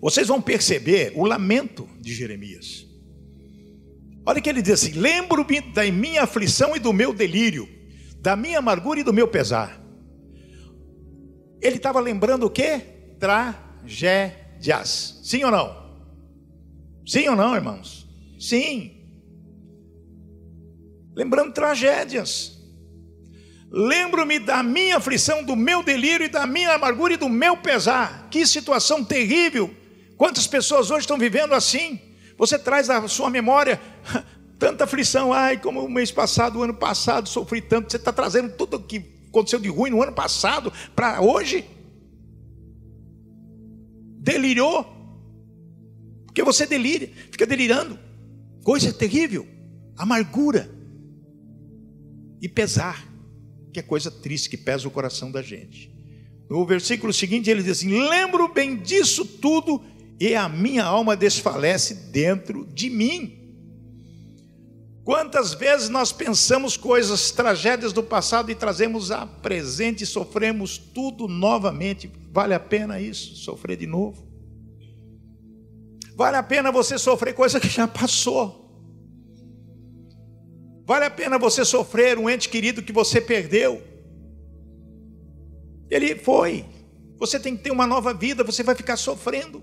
Vocês 0.00 0.28
vão 0.28 0.40
perceber 0.40 1.12
o 1.14 1.24
lamento 1.24 1.88
de 2.00 2.14
Jeremias. 2.14 2.86
Olha 4.24 4.40
que 4.40 4.48
ele 4.48 4.62
diz 4.62 4.72
assim: 4.72 4.92
Lembro-me 4.92 5.60
da 5.60 5.84
minha 5.90 6.22
aflição 6.22 6.76
e 6.76 6.78
do 6.78 6.92
meu 6.92 7.12
delírio 7.12 7.80
da 8.20 8.36
minha 8.36 8.58
amargura 8.58 9.00
e 9.00 9.04
do 9.04 9.12
meu 9.12 9.26
pesar. 9.26 9.80
Ele 11.60 11.76
estava 11.76 12.00
lembrando 12.00 12.46
o 12.46 12.50
que? 12.50 12.78
Tragédias. 13.18 15.20
Sim 15.22 15.44
ou 15.44 15.50
não? 15.50 15.80
Sim 17.06 17.28
ou 17.28 17.36
não, 17.36 17.54
irmãos? 17.54 18.08
Sim. 18.38 18.96
lembrando 21.14 21.52
tragédias. 21.52 22.59
Lembro-me 23.70 24.40
da 24.40 24.64
minha 24.64 24.96
aflição, 24.96 25.44
do 25.44 25.54
meu 25.54 25.82
delírio 25.82 26.26
e 26.26 26.28
da 26.28 26.44
minha 26.44 26.74
amargura 26.74 27.14
e 27.14 27.16
do 27.16 27.28
meu 27.28 27.56
pesar. 27.56 28.28
Que 28.28 28.44
situação 28.44 29.04
terrível! 29.04 29.72
Quantas 30.16 30.46
pessoas 30.46 30.90
hoje 30.90 31.02
estão 31.02 31.16
vivendo 31.16 31.54
assim? 31.54 32.00
Você 32.36 32.58
traz 32.58 32.90
à 32.90 33.06
sua 33.06 33.30
memória 33.30 33.80
tanta 34.58 34.84
aflição. 34.84 35.32
Ai, 35.32 35.56
como 35.56 35.84
o 35.84 35.90
mês 35.90 36.10
passado, 36.10 36.58
o 36.58 36.62
ano 36.62 36.74
passado, 36.74 37.28
sofri 37.28 37.60
tanto. 37.60 37.90
Você 37.92 37.96
está 37.96 38.12
trazendo 38.12 38.50
tudo 38.56 38.76
o 38.76 38.82
que 38.82 39.04
aconteceu 39.28 39.60
de 39.60 39.68
ruim 39.68 39.90
no 39.90 40.02
ano 40.02 40.12
passado 40.12 40.72
para 40.96 41.20
hoje? 41.20 41.64
Delirou? 44.18 44.84
Porque 46.26 46.42
você 46.42 46.66
delira, 46.66 47.08
fica 47.30 47.46
delirando. 47.46 47.96
Coisa 48.64 48.92
terrível, 48.92 49.46
amargura 49.96 50.68
e 52.42 52.48
pesar 52.48 53.09
que 53.72 53.80
é 53.80 53.82
coisa 53.82 54.10
triste 54.10 54.50
que 54.50 54.56
pesa 54.56 54.86
o 54.86 54.90
coração 54.90 55.30
da 55.30 55.42
gente. 55.42 55.90
No 56.48 56.66
versículo 56.66 57.12
seguinte 57.12 57.48
ele 57.48 57.62
diz 57.62 57.78
assim: 57.78 58.08
Lembro 58.08 58.48
bem 58.48 58.76
disso 58.76 59.24
tudo 59.24 59.82
e 60.18 60.34
a 60.34 60.48
minha 60.48 60.84
alma 60.84 61.16
desfalece 61.16 61.94
dentro 61.94 62.66
de 62.66 62.90
mim. 62.90 63.40
Quantas 65.04 65.54
vezes 65.54 65.88
nós 65.88 66.12
pensamos 66.12 66.76
coisas, 66.76 67.30
tragédias 67.30 67.92
do 67.92 68.02
passado 68.02 68.50
e 68.50 68.54
trazemos 68.54 69.10
a 69.10 69.26
presente 69.26 70.04
e 70.04 70.06
sofremos 70.06 70.76
tudo 70.76 71.26
novamente? 71.26 72.10
Vale 72.30 72.54
a 72.54 72.60
pena 72.60 73.00
isso, 73.00 73.36
sofrer 73.36 73.76
de 73.76 73.86
novo? 73.86 74.28
Vale 76.14 76.36
a 76.36 76.42
pena 76.42 76.70
você 76.70 76.98
sofrer 76.98 77.34
coisa 77.34 77.58
que 77.58 77.68
já 77.68 77.88
passou? 77.88 78.69
Vale 80.90 81.04
a 81.04 81.10
pena 81.10 81.38
você 81.38 81.64
sofrer 81.64 82.18
um 82.18 82.28
ente 82.28 82.48
querido 82.48 82.82
que 82.82 82.92
você 82.92 83.20
perdeu? 83.20 83.80
Ele 85.88 86.16
foi. 86.16 86.64
Você 87.16 87.38
tem 87.38 87.56
que 87.56 87.62
ter 87.62 87.70
uma 87.70 87.86
nova 87.86 88.12
vida, 88.12 88.42
você 88.42 88.64
vai 88.64 88.74
ficar 88.74 88.96
sofrendo. 88.96 89.62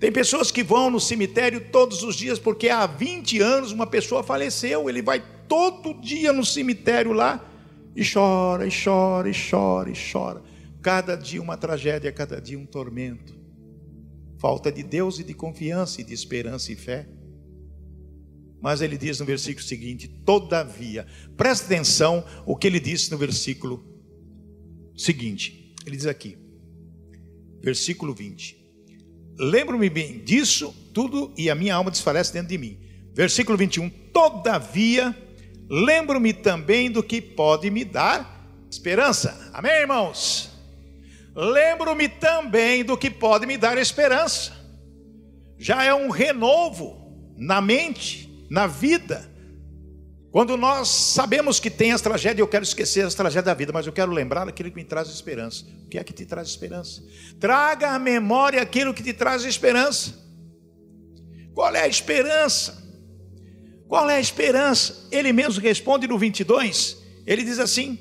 Tem 0.00 0.10
pessoas 0.10 0.50
que 0.50 0.62
vão 0.62 0.88
no 0.88 0.98
cemitério 0.98 1.70
todos 1.70 2.02
os 2.02 2.16
dias 2.16 2.38
porque 2.38 2.70
há 2.70 2.86
20 2.86 3.38
anos 3.42 3.70
uma 3.70 3.86
pessoa 3.86 4.22
faleceu, 4.22 4.88
ele 4.88 5.02
vai 5.02 5.22
todo 5.46 5.92
dia 6.00 6.32
no 6.32 6.42
cemitério 6.42 7.12
lá 7.12 7.46
e 7.94 8.02
chora, 8.02 8.66
e 8.66 8.70
chora, 8.70 9.28
e 9.28 9.34
chora, 9.34 9.90
e 9.90 10.10
chora. 10.10 10.42
Cada 10.80 11.16
dia 11.16 11.42
uma 11.42 11.58
tragédia, 11.58 12.10
cada 12.10 12.40
dia 12.40 12.58
um 12.58 12.64
tormento. 12.64 13.38
Falta 14.38 14.72
de 14.72 14.82
Deus 14.82 15.18
e 15.18 15.22
de 15.22 15.34
confiança 15.34 16.00
e 16.00 16.04
de 16.04 16.14
esperança 16.14 16.72
e 16.72 16.76
fé. 16.76 17.06
Mas 18.62 18.80
ele 18.80 18.96
diz 18.96 19.18
no 19.18 19.26
versículo 19.26 19.66
seguinte: 19.66 20.06
Todavia, 20.06 21.04
presta 21.36 21.66
atenção 21.66 22.24
o 22.46 22.56
que 22.56 22.68
ele 22.68 22.78
disse 22.78 23.10
no 23.10 23.18
versículo 23.18 23.84
seguinte. 24.96 25.74
Ele 25.84 25.96
diz 25.96 26.06
aqui, 26.06 26.38
versículo 27.60 28.14
20: 28.14 28.56
Lembro-me 29.36 29.90
bem 29.90 30.22
disso 30.22 30.72
tudo 30.94 31.34
e 31.36 31.50
a 31.50 31.56
minha 31.56 31.74
alma 31.74 31.90
desfalece 31.90 32.32
dentro 32.32 32.50
de 32.50 32.58
mim. 32.58 32.78
Versículo 33.12 33.58
21: 33.58 33.90
Todavia, 34.12 35.16
lembro-me 35.68 36.32
também 36.32 36.88
do 36.88 37.02
que 37.02 37.20
pode 37.20 37.68
me 37.68 37.84
dar 37.84 38.48
esperança. 38.70 39.50
Amém, 39.52 39.72
irmãos? 39.72 40.50
Lembro-me 41.34 42.08
também 42.08 42.84
do 42.84 42.96
que 42.96 43.10
pode 43.10 43.44
me 43.44 43.56
dar 43.56 43.76
esperança. 43.76 44.52
Já 45.58 45.82
é 45.82 45.92
um 45.92 46.10
renovo 46.10 47.34
na 47.36 47.60
mente 47.60 48.31
na 48.52 48.66
vida. 48.66 49.32
Quando 50.30 50.58
nós 50.58 50.86
sabemos 50.88 51.58
que 51.58 51.70
tem 51.70 51.92
as 51.92 52.02
tragédias, 52.02 52.38
eu 52.38 52.48
quero 52.48 52.62
esquecer 52.62 53.04
as 53.04 53.14
tragédias 53.14 53.46
da 53.46 53.54
vida, 53.54 53.72
mas 53.72 53.86
eu 53.86 53.92
quero 53.94 54.12
lembrar 54.12 54.46
aquilo 54.46 54.70
que 54.70 54.76
me 54.76 54.84
traz 54.84 55.08
esperança. 55.08 55.64
O 55.86 55.88
que 55.88 55.98
é 55.98 56.04
que 56.04 56.12
te 56.12 56.26
traz 56.26 56.48
esperança? 56.48 57.02
Traga 57.40 57.92
à 57.92 57.98
memória 57.98 58.60
aquilo 58.60 58.92
que 58.92 59.02
te 59.02 59.14
traz 59.14 59.44
esperança. 59.44 60.14
Qual 61.54 61.74
é 61.74 61.82
a 61.82 61.88
esperança? 61.88 62.82
Qual 63.88 64.08
é 64.10 64.16
a 64.16 64.20
esperança? 64.20 65.08
Ele 65.10 65.32
mesmo 65.32 65.62
responde 65.62 66.06
no 66.06 66.18
22, 66.18 66.98
ele 67.26 67.44
diz 67.44 67.58
assim: 67.58 67.98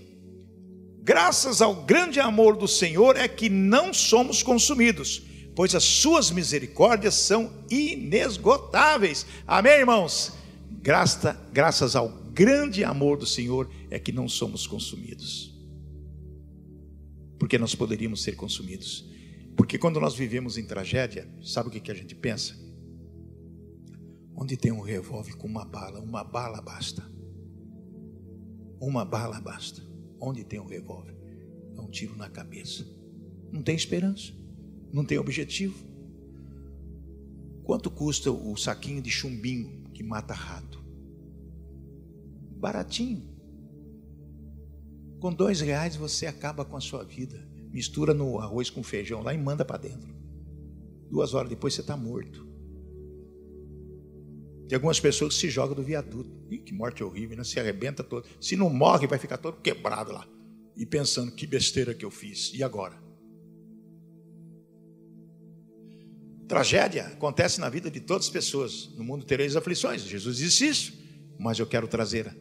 Graças 1.02 1.62
ao 1.62 1.76
grande 1.76 2.20
amor 2.20 2.58
do 2.58 2.68
Senhor 2.68 3.16
é 3.16 3.28
que 3.28 3.50
não 3.50 3.94
somos 3.94 4.44
consumidos, 4.44 5.22
pois 5.56 5.74
as 5.76 5.84
suas 5.84 6.30
misericórdias 6.30 7.14
são 7.16 7.66
inesgotáveis. 7.70 9.26
Amém, 9.48 9.80
irmãos? 9.80 10.41
Graça, 10.80 11.40
graças 11.52 11.96
ao 11.96 12.10
grande 12.32 12.84
amor 12.84 13.18
do 13.18 13.26
Senhor 13.26 13.70
é 13.90 14.00
que 14.00 14.12
não 14.12 14.28
somos 14.28 14.66
consumidos. 14.66 15.54
Porque 17.38 17.58
nós 17.58 17.76
poderíamos 17.76 18.24
ser 18.24 18.36
consumidos. 18.36 19.10
Porque 19.56 19.78
quando 19.78 20.00
nós 20.00 20.16
vivemos 20.16 20.58
em 20.58 20.66
tragédia, 20.66 21.28
sabe 21.44 21.70
o 21.70 21.72
que, 21.72 21.80
que 21.80 21.92
a 21.92 21.96
gente 21.96 22.16
pensa? 22.16 22.56
Onde 24.36 24.56
tem 24.56 24.72
um 24.72 24.82
revólver 24.82 25.36
com 25.36 25.48
uma 25.48 25.66
bala, 25.66 26.00
uma 26.00 26.24
bala 26.24 26.62
basta. 26.62 27.04
Uma 28.80 29.06
bala 29.06 29.40
basta. 29.40 29.84
Onde 30.20 30.44
tem 30.44 30.60
um 30.60 30.66
revólver? 30.66 31.16
Dá 31.76 31.82
um 31.82 31.90
tiro 31.90 32.16
na 32.16 32.30
cabeça. 32.30 32.86
Não 33.52 33.62
tem 33.62 33.76
esperança, 33.76 34.34
não 34.92 35.04
tem 35.04 35.18
objetivo. 35.18 35.78
Quanto 37.64 37.92
custa 37.92 38.32
o 38.32 38.56
saquinho 38.56 39.02
de 39.02 39.12
chumbinho 39.12 39.81
que 40.02 40.08
mata 40.08 40.34
rato. 40.34 40.84
Baratinho. 42.58 43.30
Com 45.20 45.32
dois 45.32 45.62
reais 45.62 45.96
você 45.96 46.26
acaba 46.26 46.66
com 46.66 46.76
a 46.76 46.82
sua 46.82 47.04
vida. 47.04 47.48
Mistura 47.72 48.14
no 48.14 48.40
arroz 48.40 48.72
com 48.72 48.82
feijão 48.82 49.22
lá 49.22 49.32
e 49.34 49.38
manda 49.38 49.64
para 49.64 49.78
dentro. 49.78 50.12
Duas 51.10 51.36
horas 51.36 51.50
depois 51.50 51.76
você 51.76 51.82
está 51.82 51.96
morto. 51.96 52.50
Tem 54.68 54.76
algumas 54.76 55.00
pessoas 55.00 55.36
que 55.36 55.42
se 55.42 55.50
jogam 55.50 55.76
do 55.76 55.84
viaduto. 55.84 56.32
Ih, 56.50 56.58
que 56.58 56.74
morte 56.74 57.04
horrível, 57.04 57.38
né? 57.38 57.44
Se 57.44 57.60
arrebenta 57.60 58.04
todo. 58.04 58.28
Se 58.40 58.56
não 58.56 58.70
morre, 58.70 59.06
vai 59.06 59.20
ficar 59.20 59.38
todo 59.38 59.62
quebrado 59.62 60.12
lá. 60.12 60.28
E 60.76 60.86
pensando, 60.86 61.32
que 61.32 61.46
besteira 61.46 61.94
que 61.94 62.06
eu 62.06 62.10
fiz. 62.10 62.52
E 62.56 62.64
agora? 62.64 63.00
Tragédia 66.52 67.04
acontece 67.06 67.62
na 67.62 67.70
vida 67.70 67.90
de 67.90 68.02
todas 68.02 68.26
as 68.26 68.30
pessoas. 68.30 68.90
No 68.98 69.06
mundo 69.06 69.24
tereis 69.24 69.56
aflições. 69.56 70.02
Jesus 70.02 70.36
disse 70.36 70.68
isso. 70.68 70.94
Mas 71.40 71.58
eu 71.58 71.66
quero 71.66 71.88
trazer 71.88 72.36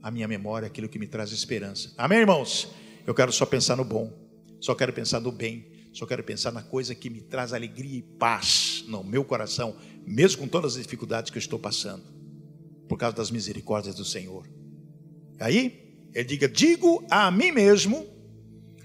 à 0.00 0.08
minha 0.08 0.28
memória 0.28 0.68
aquilo 0.68 0.88
que 0.88 1.00
me 1.00 1.08
traz 1.08 1.32
esperança. 1.32 1.92
Amém, 1.98 2.20
irmãos? 2.20 2.68
Eu 3.04 3.12
quero 3.12 3.32
só 3.32 3.44
pensar 3.44 3.74
no 3.74 3.84
bom. 3.84 4.12
Só 4.60 4.72
quero 4.72 4.92
pensar 4.92 5.18
no 5.18 5.32
bem. 5.32 5.66
Só 5.92 6.06
quero 6.06 6.22
pensar 6.22 6.52
na 6.52 6.62
coisa 6.62 6.94
que 6.94 7.10
me 7.10 7.20
traz 7.20 7.52
alegria 7.52 7.98
e 7.98 8.02
paz 8.02 8.84
no 8.86 9.02
meu 9.02 9.24
coração, 9.24 9.74
mesmo 10.06 10.42
com 10.42 10.46
todas 10.46 10.76
as 10.76 10.82
dificuldades 10.84 11.32
que 11.32 11.36
eu 11.36 11.40
estou 11.40 11.58
passando, 11.58 12.04
por 12.88 12.96
causa 12.96 13.16
das 13.16 13.32
misericórdias 13.32 13.96
do 13.96 14.04
Senhor. 14.04 14.48
Aí, 15.40 16.06
ele 16.14 16.24
diga: 16.24 16.48
Digo 16.48 17.04
a 17.10 17.32
mim 17.32 17.50
mesmo, 17.50 18.06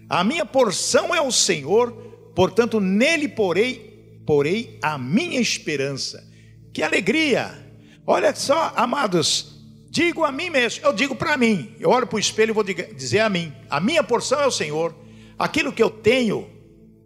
a 0.10 0.24
minha 0.24 0.44
porção 0.44 1.14
é 1.14 1.22
o 1.22 1.32
Senhor, 1.32 1.92
portanto 2.34 2.80
nele 2.80 3.28
porei 3.28 3.91
porei 4.25 4.78
a 4.82 4.98
minha 4.98 5.40
esperança. 5.40 6.28
Que 6.74 6.84
alegria! 6.84 7.62
Olha 8.06 8.34
só, 8.34 8.74
amados, 8.75 9.62
digo 9.90 10.24
a 10.24 10.32
mim 10.32 10.50
mesmo, 10.50 10.86
eu 10.86 10.94
digo 10.94 11.16
para 11.16 11.38
mim, 11.38 11.75
eu 11.80 11.90
olho 11.90 12.08
para 12.08 12.16
o 12.16 12.20
espelho 12.20 12.51
e 12.51 12.54
vou 12.54 12.63
dizer 12.63 13.20
a 13.20 13.30
mim: 13.30 13.54
a 13.70 13.80
minha 13.80 14.04
porção 14.04 14.40
é 14.42 14.48
o 14.48 14.51
Senhor, 14.51 14.96
aquilo 15.38 15.72
que 15.72 15.84
eu 15.84 15.90
tenho, 15.90 16.50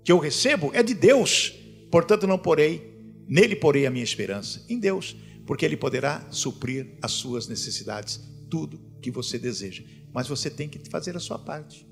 que 0.04 0.12
eu 0.12 0.20
recebo, 0.20 0.72
é 0.74 0.82
de 0.82 0.94
Deus, 0.94 1.54
portanto 1.92 2.26
não 2.26 2.38
porei, 2.38 2.96
nele 3.28 3.56
porei 3.56 3.86
a 3.86 3.92
minha 3.92 4.04
esperança, 4.04 4.64
em 4.70 4.80
Deus, 4.80 5.16
porque 5.46 5.66
Ele 5.66 5.76
poderá 5.76 6.26
suprir 6.32 6.98
as 7.02 7.12
suas 7.12 7.48
necessidades, 7.48 8.22
tudo 8.50 8.80
que 9.02 9.12
você 9.12 9.38
deseja, 9.38 9.84
mas 10.14 10.28
você 10.28 10.50
tem 10.50 10.70
que 10.70 10.80
fazer 10.90 11.16
a 11.18 11.20
sua 11.20 11.38
parte. 11.38 11.86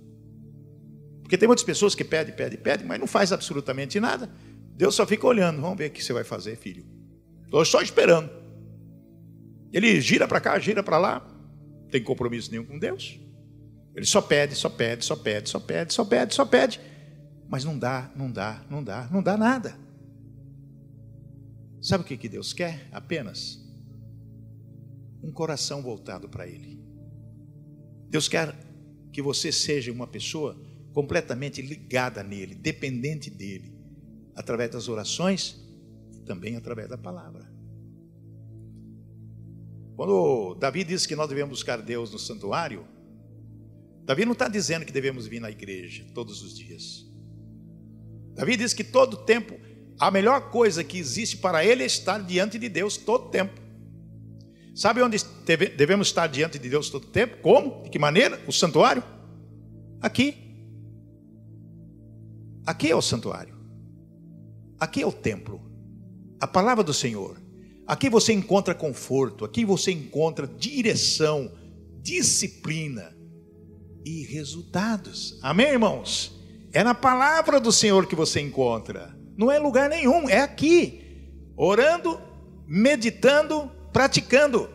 Porque 1.22 1.38
tem 1.38 1.48
muitas 1.48 1.66
pessoas 1.66 1.96
que 1.96 2.04
pedem, 2.04 2.36
pedem, 2.36 2.60
pedem, 2.60 2.86
mas 2.86 3.00
não 3.00 3.08
faz 3.08 3.32
absolutamente 3.32 4.00
nada. 4.00 4.30
Deus 4.76 4.96
só 4.96 5.06
fica 5.06 5.28
olhando, 5.28 5.62
vamos 5.62 5.78
ver 5.78 5.90
o 5.90 5.94
que 5.94 6.04
você 6.04 6.14
vai 6.14 6.24
fazer, 6.24 6.58
filho. 6.58 6.86
Estou 7.44 7.64
só 7.64 7.82
esperando. 7.82 8.30
Ele 9.72 10.02
gira 10.02 10.28
para 10.28 10.42
cá, 10.42 10.58
gira 10.60 10.84
para 10.84 10.98
lá, 10.98 11.28
não 11.82 11.90
tem 11.90 12.04
compromisso 12.04 12.50
nenhum 12.52 12.66
com 12.66 12.80
Deus. 12.80 13.20
Ele 13.96 14.06
só 14.06 14.22
pede, 14.22 14.56
só 14.56 14.70
pede, 14.70 15.06
só 15.06 15.16
pede, 15.16 15.50
só 15.50 15.60
pede, 15.60 15.94
só 15.94 16.06
pede, 16.06 16.34
só 16.34 16.46
pede. 16.46 16.80
Mas 17.48 17.64
não 17.64 17.78
dá, 17.78 18.12
não 18.16 18.32
dá, 18.32 18.66
não 18.70 18.84
dá, 18.84 19.08
não 19.12 19.22
dá 19.22 19.38
nada. 19.38 19.78
Sabe 21.80 22.04
o 22.04 22.08
que, 22.08 22.30
Deus 22.30 22.54
quer? 22.54 22.88
Apenas 22.92 23.62
um 25.22 25.32
coração 25.32 25.82
voltado 25.82 26.28
para 26.28 26.48
Ele. 26.48 26.82
Deus 28.10 28.28
quer 28.28 28.56
que 29.12 29.22
você 29.22 29.52
seja 29.52 29.92
uma 29.92 30.08
pessoa 30.08 30.60
completamente 30.94 31.62
ligada 31.62 32.24
nele, 32.24 32.56
dependente 32.56 33.30
dele 33.30 33.73
através 34.36 34.72
das 34.72 34.88
orações 34.88 35.64
e 36.14 36.20
também 36.20 36.56
através 36.56 36.90
da 36.90 36.98
palavra. 36.98 37.52
Quando 39.96 40.56
Davi 40.56 40.84
disse 40.84 41.08
que 41.08 41.16
nós 41.16 41.30
devemos 41.30 41.52
buscar 41.52 41.82
Deus 41.82 42.12
no 42.12 42.20
santuário, 42.20 42.86
Davi 44.04 44.26
não 44.26 44.34
está 44.34 44.48
dizendo 44.48 44.86
que 44.86 44.92
devemos 44.92 45.28
vir 45.28 45.40
na 45.40 45.52
igreja 45.52 46.06
todos 46.14 46.42
os 46.42 46.58
dias. 46.58 47.06
Davi 48.34 48.58
diz 48.58 48.74
que 48.74 48.84
todo 48.84 49.18
tempo, 49.18 49.58
a 50.00 50.10
melhor 50.10 50.50
coisa 50.50 50.84
que 50.84 50.98
existe 50.98 51.38
para 51.38 51.64
ele 51.64 51.84
é 51.84 51.86
estar 51.86 52.22
diante 52.22 52.58
de 52.58 52.68
Deus 52.68 52.98
todo 52.98 53.30
tempo. 53.30 53.62
Sabe 54.76 55.04
onde 55.04 55.18
devemos 55.78 56.08
estar 56.08 56.26
diante 56.28 56.58
de 56.58 56.68
Deus 56.68 56.90
todo 56.90 57.06
tempo? 57.06 57.38
Como? 57.42 57.84
De 57.84 57.90
que 57.90 58.00
maneira? 58.00 58.42
O 58.48 58.52
santuário? 58.52 59.04
Aqui. 60.02 60.36
Aqui 62.66 62.90
é 62.90 62.96
o 62.96 63.02
santuário. 63.02 63.53
Aqui 64.84 65.02
é 65.02 65.08
o 65.08 65.14
templo. 65.14 65.62
A 66.42 66.46
palavra 66.46 66.84
do 66.84 66.94
Senhor. 66.94 67.38
Aqui 67.88 68.10
você 68.10 68.34
encontra 68.34 68.76
conforto, 68.76 69.46
aqui 69.46 69.64
você 69.64 69.94
encontra 69.94 70.46
direção, 70.46 71.50
disciplina 72.02 73.16
e 74.04 74.26
resultados. 74.26 75.40
Amém, 75.42 75.68
irmãos? 75.68 76.38
É 76.74 76.84
na 76.84 76.94
palavra 76.94 77.62
do 77.62 77.72
Senhor 77.72 78.06
que 78.08 78.14
você 78.14 78.42
encontra. 78.42 79.18
Não 79.38 79.50
é 79.50 79.58
lugar 79.58 79.90
nenhum, 79.90 80.28
é 80.28 80.42
aqui. 80.42 81.32
Orando, 81.56 82.20
meditando, 82.68 83.72
praticando. 83.94 84.70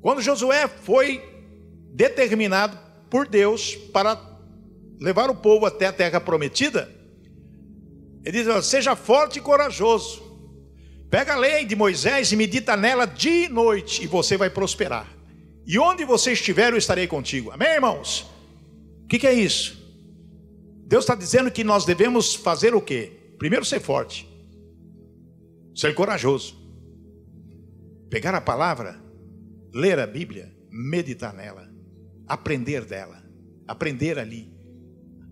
Quando 0.00 0.22
Josué 0.22 0.66
foi 0.66 1.22
determinado 1.92 2.78
por 3.10 3.28
Deus 3.28 3.74
para 3.92 4.18
levar 4.98 5.28
o 5.28 5.34
povo 5.34 5.66
até 5.66 5.88
a 5.88 5.92
terra 5.92 6.18
prometida, 6.22 6.95
ele 8.26 8.42
diz: 8.42 8.66
Seja 8.66 8.96
forte 8.96 9.38
e 9.38 9.42
corajoso. 9.42 10.20
Pega 11.08 11.34
a 11.34 11.38
lei 11.38 11.64
de 11.64 11.76
Moisés 11.76 12.32
e 12.32 12.36
medita 12.36 12.76
nela 12.76 13.06
de 13.06 13.48
noite, 13.48 14.02
e 14.02 14.06
você 14.08 14.36
vai 14.36 14.50
prosperar. 14.50 15.08
E 15.64 15.78
onde 15.78 16.04
você 16.04 16.32
estiver, 16.32 16.72
eu 16.72 16.76
estarei 16.76 17.06
contigo. 17.06 17.52
Amém, 17.52 17.68
irmãos? 17.68 18.26
O 19.04 19.06
que, 19.06 19.20
que 19.20 19.26
é 19.28 19.32
isso? 19.32 19.80
Deus 20.88 21.04
está 21.04 21.14
dizendo 21.14 21.52
que 21.52 21.62
nós 21.62 21.84
devemos 21.84 22.34
fazer 22.34 22.74
o 22.74 22.80
quê? 22.80 23.12
Primeiro, 23.38 23.64
ser 23.64 23.80
forte, 23.80 24.28
ser 25.74 25.94
corajoso, 25.94 26.56
pegar 28.10 28.34
a 28.34 28.40
palavra, 28.40 29.00
ler 29.72 30.00
a 30.00 30.06
Bíblia, 30.06 30.52
meditar 30.70 31.32
nela, 31.32 31.68
aprender 32.26 32.84
dela, 32.84 33.22
aprender 33.68 34.18
ali, 34.18 34.52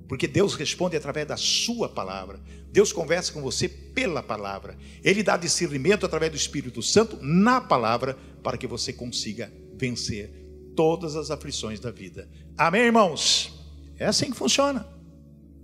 porque 0.09 0.29
Deus 0.29 0.55
responde 0.55 0.97
através 0.97 1.27
da 1.27 1.37
Sua 1.37 1.89
palavra. 1.89 2.41
Deus 2.71 2.93
conversa 2.93 3.33
com 3.33 3.41
você 3.41 3.69
pela 3.69 4.23
palavra. 4.23 4.77
Ele 5.03 5.23
dá 5.23 5.37
discernimento 5.37 6.05
através 6.05 6.31
do 6.31 6.37
Espírito 6.37 6.83
Santo 6.83 7.19
na 7.23 7.61
palavra 7.61 8.17
para 8.43 8.59
que 8.59 8.67
você 8.67 8.93
consiga 8.93 9.53
vencer 9.77 10.31
todas 10.77 11.17
as 11.17 11.31
aflições 11.31 11.81
da 11.81 11.91
vida. 11.91 12.29
Amém, 12.57 12.83
irmãos? 12.83 13.53
É 13.99 14.07
assim 14.07 14.31
que 14.31 14.37
funciona. 14.37 14.87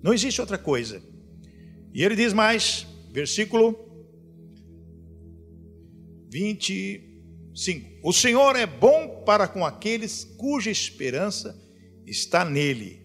Não 0.03 0.15
existe 0.15 0.41
outra 0.41 0.57
coisa. 0.57 1.03
E 1.93 2.03
ele 2.03 2.17
diz 2.17 2.33
mais, 2.33 2.87
versículo 3.13 3.91
25: 6.31 7.99
O 8.03 8.13
Senhor 8.13 8.57
é 8.57 8.67
bom 8.67 9.23
para 9.27 9.49
com 9.49 9.67
aqueles 9.67 10.25
cuja 10.39 10.71
esperança 10.71 11.61
está 12.07 12.45
nele, 12.45 13.00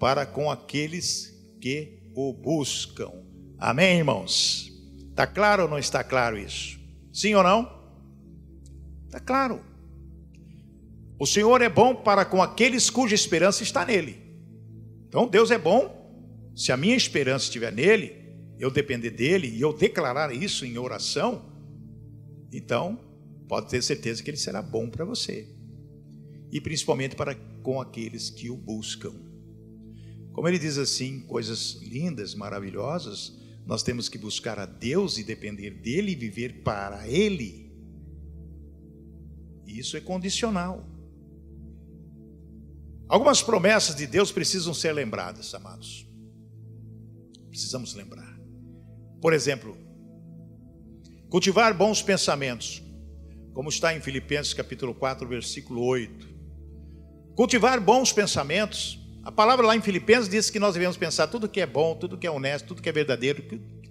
para 0.00 0.24
com 0.24 0.50
aqueles 0.50 1.38
que 1.60 2.00
o 2.14 2.32
buscam. 2.32 3.12
Amém, 3.58 3.98
irmãos? 3.98 4.72
Está 5.10 5.26
claro 5.26 5.64
ou 5.64 5.68
não 5.68 5.78
está 5.78 6.02
claro 6.02 6.38
isso? 6.38 6.80
Sim 7.12 7.34
ou 7.34 7.42
não? 7.42 7.70
Está 9.04 9.20
claro. 9.20 9.60
O 11.18 11.26
Senhor 11.26 11.60
é 11.60 11.68
bom 11.68 11.94
para 11.94 12.24
com 12.24 12.42
aqueles 12.42 12.88
cuja 12.88 13.14
esperança 13.14 13.62
está 13.62 13.84
nele. 13.84 14.16
Então 15.06 15.28
Deus 15.28 15.50
é 15.50 15.58
bom. 15.58 16.00
Se 16.56 16.72
a 16.72 16.78
minha 16.78 16.96
esperança 16.96 17.44
estiver 17.44 17.70
nele, 17.70 18.16
eu 18.58 18.70
depender 18.70 19.10
dele 19.10 19.48
e 19.48 19.60
eu 19.60 19.72
declarar 19.72 20.34
isso 20.34 20.64
em 20.64 20.78
oração, 20.78 21.44
então 22.50 22.98
pode 23.46 23.68
ter 23.68 23.82
certeza 23.82 24.22
que 24.22 24.30
ele 24.30 24.38
será 24.38 24.62
bom 24.62 24.88
para 24.88 25.04
você. 25.04 25.46
E 26.50 26.58
principalmente 26.58 27.14
para 27.14 27.34
com 27.62 27.80
aqueles 27.80 28.30
que 28.30 28.48
o 28.48 28.56
buscam. 28.56 29.29
Como 30.32 30.48
ele 30.48 30.58
diz 30.58 30.78
assim, 30.78 31.20
coisas 31.20 31.80
lindas, 31.82 32.34
maravilhosas, 32.34 33.36
nós 33.66 33.82
temos 33.82 34.08
que 34.08 34.18
buscar 34.18 34.58
a 34.58 34.66
Deus 34.66 35.18
e 35.18 35.24
depender 35.24 35.70
dele 35.70 36.12
e 36.12 36.16
viver 36.16 36.62
para 36.62 37.06
ele. 37.08 37.70
E 39.66 39.78
isso 39.78 39.96
é 39.96 40.00
condicional. 40.00 40.88
Algumas 43.08 43.42
promessas 43.42 43.96
de 43.96 44.06
Deus 44.06 44.30
precisam 44.30 44.72
ser 44.72 44.92
lembradas, 44.92 45.54
amados. 45.54 46.06
Precisamos 47.48 47.94
lembrar. 47.94 48.38
Por 49.20 49.32
exemplo, 49.32 49.76
cultivar 51.28 51.76
bons 51.76 52.02
pensamentos, 52.02 52.82
como 53.52 53.68
está 53.68 53.94
em 53.94 54.00
Filipenses 54.00 54.54
capítulo 54.54 54.94
4, 54.94 55.28
versículo 55.28 55.84
8. 55.84 56.28
Cultivar 57.34 57.80
bons 57.80 58.12
pensamentos. 58.12 58.98
A 59.22 59.30
palavra 59.30 59.66
lá 59.66 59.76
em 59.76 59.80
Filipenses 59.82 60.28
diz 60.28 60.50
que 60.50 60.58
nós 60.58 60.74
devemos 60.74 60.96
pensar 60.96 61.26
tudo 61.26 61.48
que 61.48 61.60
é 61.60 61.66
bom, 61.66 61.94
tudo 61.94 62.16
que 62.16 62.26
é 62.26 62.30
honesto, 62.30 62.68
tudo 62.68 62.82
que 62.82 62.88
é 62.88 62.92
verdadeiro, 62.92 63.42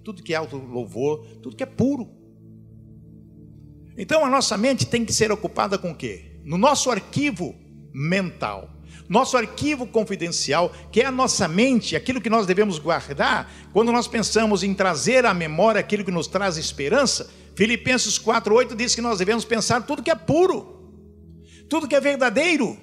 tudo 0.04 0.22
que 0.22 0.32
é 0.34 0.36
alto 0.36 0.56
louvor, 0.56 1.24
tudo 1.42 1.56
que 1.56 1.62
é 1.62 1.66
puro. 1.66 2.08
Então 3.96 4.24
a 4.24 4.30
nossa 4.30 4.56
mente 4.56 4.86
tem 4.86 5.04
que 5.04 5.12
ser 5.12 5.30
ocupada 5.30 5.78
com 5.78 5.90
o 5.90 5.94
quê? 5.94 6.40
No 6.44 6.58
nosso 6.58 6.90
arquivo 6.90 7.54
mental 7.92 8.80
nosso 9.10 9.36
arquivo 9.36 9.88
confidencial, 9.88 10.72
que 10.92 11.00
é 11.00 11.06
a 11.06 11.10
nossa 11.10 11.48
mente, 11.48 11.96
aquilo 11.96 12.20
que 12.20 12.30
nós 12.30 12.46
devemos 12.46 12.78
guardar, 12.78 13.52
quando 13.72 13.90
nós 13.90 14.06
pensamos 14.06 14.62
em 14.62 14.72
trazer 14.72 15.26
à 15.26 15.34
memória 15.34 15.80
aquilo 15.80 16.04
que 16.04 16.12
nos 16.12 16.28
traz 16.28 16.56
esperança, 16.56 17.28
Filipenses 17.56 18.16
4:8 18.20 18.76
diz 18.76 18.94
que 18.94 19.00
nós 19.00 19.18
devemos 19.18 19.44
pensar 19.44 19.84
tudo 19.84 20.00
que 20.00 20.12
é 20.12 20.14
puro, 20.14 20.92
tudo 21.68 21.88
que 21.88 21.96
é 21.96 22.00
verdadeiro, 22.00 22.78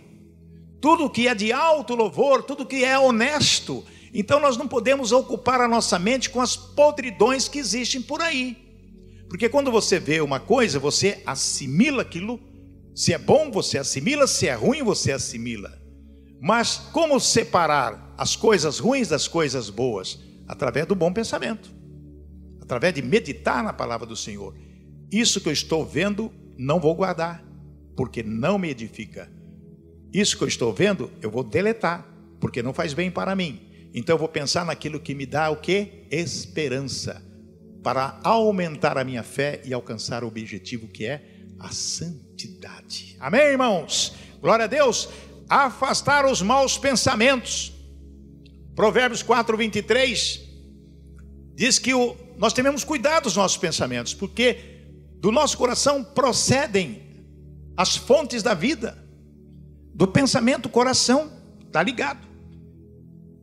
tudo 0.81 1.09
que 1.09 1.27
é 1.27 1.35
de 1.35 1.51
alto 1.51 1.95
louvor, 1.95 2.43
tudo 2.43 2.65
que 2.65 2.83
é 2.83 2.97
honesto. 2.97 3.83
Então 4.13 4.39
nós 4.39 4.57
não 4.57 4.67
podemos 4.67 5.11
ocupar 5.11 5.61
a 5.61 5.67
nossa 5.67 5.99
mente 5.99 6.29
com 6.29 6.41
as 6.41 6.55
podridões 6.55 7.47
que 7.47 7.59
existem 7.59 8.01
por 8.01 8.21
aí. 8.21 8.57
Porque 9.29 9.49
quando 9.49 9.71
você 9.71 9.99
vê 9.99 10.21
uma 10.21 10.39
coisa, 10.39 10.79
você 10.79 11.21
assimila 11.25 12.01
aquilo. 12.01 12.39
Se 12.95 13.13
é 13.13 13.17
bom, 13.17 13.51
você 13.51 13.77
assimila, 13.77 14.25
se 14.25 14.47
é 14.47 14.53
ruim, 14.53 14.83
você 14.83 15.11
assimila. 15.11 15.77
Mas 16.41 16.77
como 16.91 17.19
separar 17.19 18.13
as 18.17 18.35
coisas 18.35 18.79
ruins 18.79 19.09
das 19.09 19.27
coisas 19.27 19.69
boas? 19.69 20.19
Através 20.47 20.85
do 20.85 20.95
bom 20.95 21.11
pensamento, 21.11 21.69
através 22.61 22.93
de 22.93 23.01
meditar 23.01 23.63
na 23.63 23.73
palavra 23.73 24.07
do 24.07 24.15
Senhor. 24.15 24.55
Isso 25.11 25.41
que 25.41 25.49
eu 25.49 25.53
estou 25.53 25.85
vendo, 25.85 26.31
não 26.57 26.79
vou 26.79 26.95
guardar, 26.95 27.43
porque 27.95 28.23
não 28.23 28.57
me 28.57 28.69
edifica. 28.69 29.29
Isso 30.17 30.35
que 30.35 30.43
eu 30.43 30.47
estou 30.47 30.73
vendo, 30.73 31.11
eu 31.21 31.29
vou 31.29 31.43
deletar, 31.43 32.03
porque 32.39 32.63
não 32.63 32.73
faz 32.73 32.91
bem 32.91 33.11
para 33.11 33.35
mim. 33.35 33.61
Então 33.93 34.15
eu 34.15 34.17
vou 34.17 34.27
pensar 34.27 34.65
naquilo 34.65 34.99
que 34.99 35.13
me 35.13 35.27
dá 35.27 35.51
o 35.51 35.57
que? 35.57 36.07
Esperança, 36.09 37.23
para 37.83 38.19
aumentar 38.23 38.97
a 38.97 39.03
minha 39.03 39.21
fé 39.21 39.61
e 39.63 39.71
alcançar 39.75 40.23
o 40.23 40.27
objetivo 40.27 40.87
que 40.87 41.05
é 41.05 41.23
a 41.59 41.69
santidade. 41.69 43.15
Amém, 43.19 43.41
irmãos? 43.41 44.15
Glória 44.41 44.65
a 44.65 44.67
Deus 44.67 45.07
afastar 45.47 46.25
os 46.25 46.41
maus 46.41 46.79
pensamentos. 46.79 47.71
Provérbios 48.75 49.21
4, 49.21 49.55
23 49.55 50.41
diz 51.53 51.77
que 51.77 51.93
o, 51.93 52.17
nós 52.39 52.53
devemos 52.53 52.83
cuidar 52.83 53.19
dos 53.19 53.35
nossos 53.35 53.57
pensamentos, 53.57 54.15
porque 54.15 54.81
do 55.19 55.31
nosso 55.31 55.55
coração 55.59 56.03
procedem 56.03 57.03
as 57.77 57.95
fontes 57.95 58.41
da 58.41 58.55
vida. 58.55 59.05
Do 59.97 60.07
pensamento, 60.07 60.67
o 60.67 60.69
coração 60.69 61.31
está 61.65 61.81
ligado. 61.81 62.27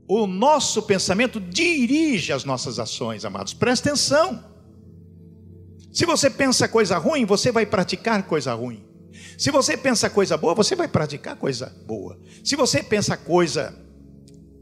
O 0.07 0.25
nosso 0.25 0.83
pensamento 0.83 1.41
dirige 1.41 2.33
as 2.33 2.45
nossas 2.45 2.79
ações, 2.79 3.25
amados. 3.25 3.53
Presta 3.53 3.89
atenção. 3.89 4.45
Se 5.93 6.07
você 6.07 6.31
pensa 6.31 6.69
coisa 6.69 6.97
ruim, 6.97 7.25
você 7.25 7.51
vai 7.51 7.67
praticar 7.67 8.23
coisa 8.23 8.55
ruim. 8.55 8.85
Se 9.37 9.51
você 9.51 9.77
pensa 9.77 10.09
coisa 10.09 10.37
boa, 10.37 10.55
você 10.55 10.77
vai 10.77 10.87
praticar 10.87 11.35
coisa 11.35 11.75
boa. 11.89 12.21
Se 12.45 12.55
você 12.55 12.85
pensa 12.85 13.17
coisa 13.17 13.77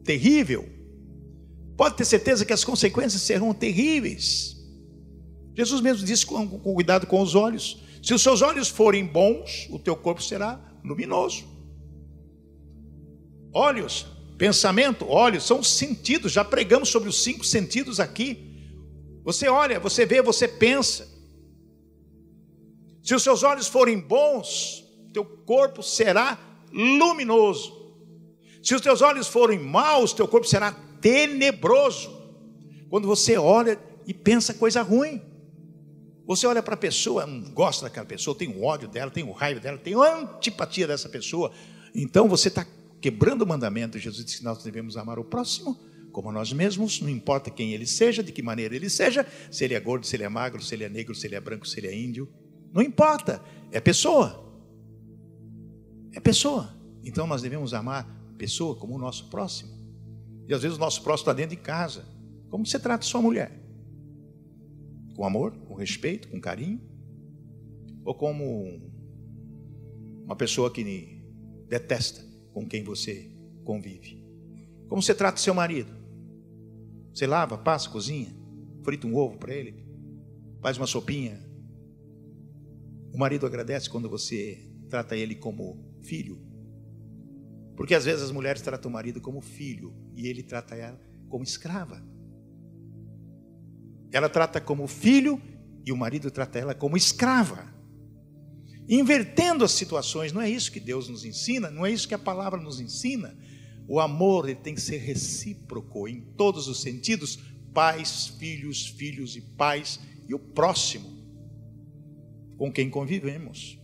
terrível, 0.03 0.67
pode 1.77 1.97
ter 1.97 2.07
certeza 2.07 2.47
que 2.47 2.55
as 2.55 2.65
consequências 2.65 3.21
serão 3.21 3.53
terríveis. 3.53 4.57
Jesus 5.55 5.83
mesmo 5.83 6.07
disse 6.07 6.25
com, 6.25 6.49
com 6.49 6.73
cuidado 6.73 7.07
com 7.07 7.21
os 7.21 7.35
olhos. 7.35 7.83
Se 8.03 8.15
os 8.15 8.23
seus 8.23 8.41
olhos 8.41 8.69
forem 8.69 9.05
bons, 9.05 9.69
o 9.71 9.79
teu 9.79 9.95
corpo 9.95 10.23
será 10.23 10.59
luminoso. 10.83 11.52
Olhos, 13.53 14.07
pensamento, 14.39 15.07
olhos 15.07 15.45
são 15.45 15.63
sentidos. 15.63 16.33
Já 16.33 16.45
pregamos 16.45 16.89
sobre 16.89 17.09
os 17.09 17.23
cinco 17.23 17.45
sentidos 17.45 18.01
aqui. 18.01 18.51
Você 19.25 19.49
olha, 19.49 19.79
você 19.79 20.07
vê, 20.07 20.23
você 20.23 20.49
pensa. 20.49 21.09
Se 23.03 23.15
os 23.15 23.23
seus 23.23 23.43
olhos 23.43 23.69
forem 23.69 23.99
bons, 23.99 24.85
teu 25.13 25.25
corpo 25.25 25.83
será 25.83 26.39
luminoso. 26.73 27.83
Se 28.63 28.75
os 28.75 28.81
teus 28.81 29.03
olhos 29.03 29.27
forem 29.27 29.59
maus, 29.59 30.13
teu 30.13 30.27
corpo 30.27 30.47
será 30.47 30.73
tenebroso. 31.01 32.23
Quando 32.89 33.07
você 33.09 33.37
olha 33.37 33.79
e 34.07 34.15
pensa 34.15 34.55
coisa 34.55 34.83
ruim, 34.83 35.21
você 36.25 36.47
olha 36.47 36.63
para 36.63 36.75
a 36.75 36.79
pessoa, 36.79 37.27
não 37.27 37.51
gosta 37.51 37.87
daquela 37.87 38.07
pessoa, 38.07 38.37
tem 38.37 38.63
ódio 38.63 38.89
dela, 38.89 39.11
tem 39.11 39.29
raiva 39.33 39.61
dela, 39.61 39.79
tem 39.79 39.95
antipatia 39.95 40.87
dessa 40.87 41.09
pessoa. 41.09 41.51
Então 41.95 42.29
você 42.29 42.49
está 42.49 42.65
quebrando 43.03 43.43
o 43.43 43.47
mandamento. 43.47 43.99
Jesus 43.99 44.25
disse 44.25 44.39
que 44.39 44.45
nós 44.45 44.63
devemos 44.63 44.97
amar 44.97 45.19
o 45.19 45.25
próximo 45.25 45.79
como 46.13 46.31
nós 46.31 46.53
mesmos, 46.53 47.01
não 47.01 47.09
importa 47.09 47.51
quem 47.51 47.73
ele 47.73 47.87
seja, 47.87 48.23
de 48.23 48.31
que 48.31 48.43
maneira 48.43 48.77
ele 48.77 48.91
seja, 48.91 49.27
se 49.51 49.65
ele 49.65 49.73
é 49.73 49.81
gordo, 49.81 50.07
se 50.07 50.15
ele 50.15 50.23
é 50.23 50.29
magro, 50.29 50.63
se 50.63 50.75
ele 50.75 50.85
é 50.85 50.89
negro, 50.89 51.15
se 51.15 51.27
ele 51.27 51.35
é 51.35 51.41
branco, 51.41 51.67
se 51.67 51.81
ele 51.81 51.87
é 51.87 51.99
índio, 51.99 52.29
não 52.71 52.83
importa, 52.83 53.43
é 53.71 53.81
pessoa. 53.81 54.47
É 56.13 56.21
pessoa. 56.21 56.77
Então 57.03 57.27
nós 57.27 57.41
devemos 57.41 57.73
amar 57.73 58.07
pessoa 58.37 58.77
como 58.77 58.95
o 58.95 58.99
nosso 58.99 59.31
próximo. 59.31 59.73
E 60.47 60.53
às 60.53 60.63
vezes 60.63 60.77
o 60.77 60.81
nosso 60.81 61.03
próximo 61.03 61.31
está 61.31 61.33
dentro 61.33 61.57
de 61.57 61.63
casa. 61.63 62.05
Como 62.51 62.67
você 62.67 62.79
trata 62.79 63.07
sua 63.07 63.23
mulher? 63.23 63.51
Com 65.17 65.25
amor, 65.25 65.53
com 65.67 65.75
respeito, 65.75 66.29
com 66.29 66.39
carinho? 66.39 66.79
Ou 68.05 68.15
como 68.15 68.93
uma 70.25 70.37
pessoa 70.37 70.71
que 70.71 71.25
detesta 71.69 72.32
com 72.53 72.67
quem 72.67 72.83
você 72.85 73.31
convive? 73.65 74.23
Como 74.89 75.03
você 75.03 75.15
trata 75.15 75.41
seu 75.41 75.55
marido? 75.55 75.91
Você 77.13 77.27
lava, 77.27 77.59
passa, 77.59 77.89
cozinha, 77.91 78.35
frita 78.83 79.07
um 79.07 79.15
ovo 79.15 79.39
para 79.39 79.55
ele, 79.55 79.85
faz 80.61 80.77
uma 80.77 80.87
sopinha. 80.87 81.41
O 83.13 83.19
marido 83.19 83.47
agradece 83.47 83.89
quando 83.91 84.09
você 84.09 84.69
trata 84.89 85.17
ele 85.17 85.35
como 85.35 85.83
filho. 86.03 86.41
Porque 87.77 87.95
às 87.95 88.05
vezes 88.05 88.23
as 88.23 88.31
mulheres 88.31 88.63
tratam 88.63 88.91
o 88.91 88.93
marido 88.93 89.21
como 89.21 89.41
filho 89.41 89.95
e 90.15 90.27
ele 90.27 90.43
trata 90.43 90.75
ela 90.75 91.01
como 91.29 91.45
escrava. 91.45 92.03
Ela 94.11 94.29
trata 94.29 94.61
como 94.61 94.87
filho 94.87 95.41
e 95.85 95.93
o 95.93 95.97
marido 95.97 96.31
trata 96.31 96.59
ela 96.59 96.75
como 96.75 96.97
escrava. 96.97 97.73
Invertendo 98.89 99.65
as 99.65 99.73
situações, 99.73 100.33
não 100.33 100.41
é 100.41 100.51
isso 100.51 100.73
que 100.73 100.81
Deus 100.81 101.09
nos 101.09 101.25
ensina, 101.25 101.71
não 101.71 101.87
é 101.87 101.91
isso 101.91 102.09
que 102.09 102.15
a 102.15 102.19
palavra 102.19 102.61
nos 102.61 102.81
ensina. 102.81 103.37
O 103.87 104.01
amor 104.01 104.49
ele 104.49 104.59
tem 104.59 104.75
que 104.75 104.81
ser 104.81 104.99
recíproco 104.99 106.09
em 106.09 106.21
todos 106.21 106.69
os 106.69 106.81
sentidos: 106.81 107.39
pais, 107.73 108.29
filhos, 108.39 108.87
filhos 108.87 109.37
e 109.37 109.41
pais, 109.41 110.01
e 110.29 110.35
o 110.35 110.39
próximo, 110.39 111.09
com 112.57 112.73
quem 112.73 112.91
convivemos, 112.91 113.79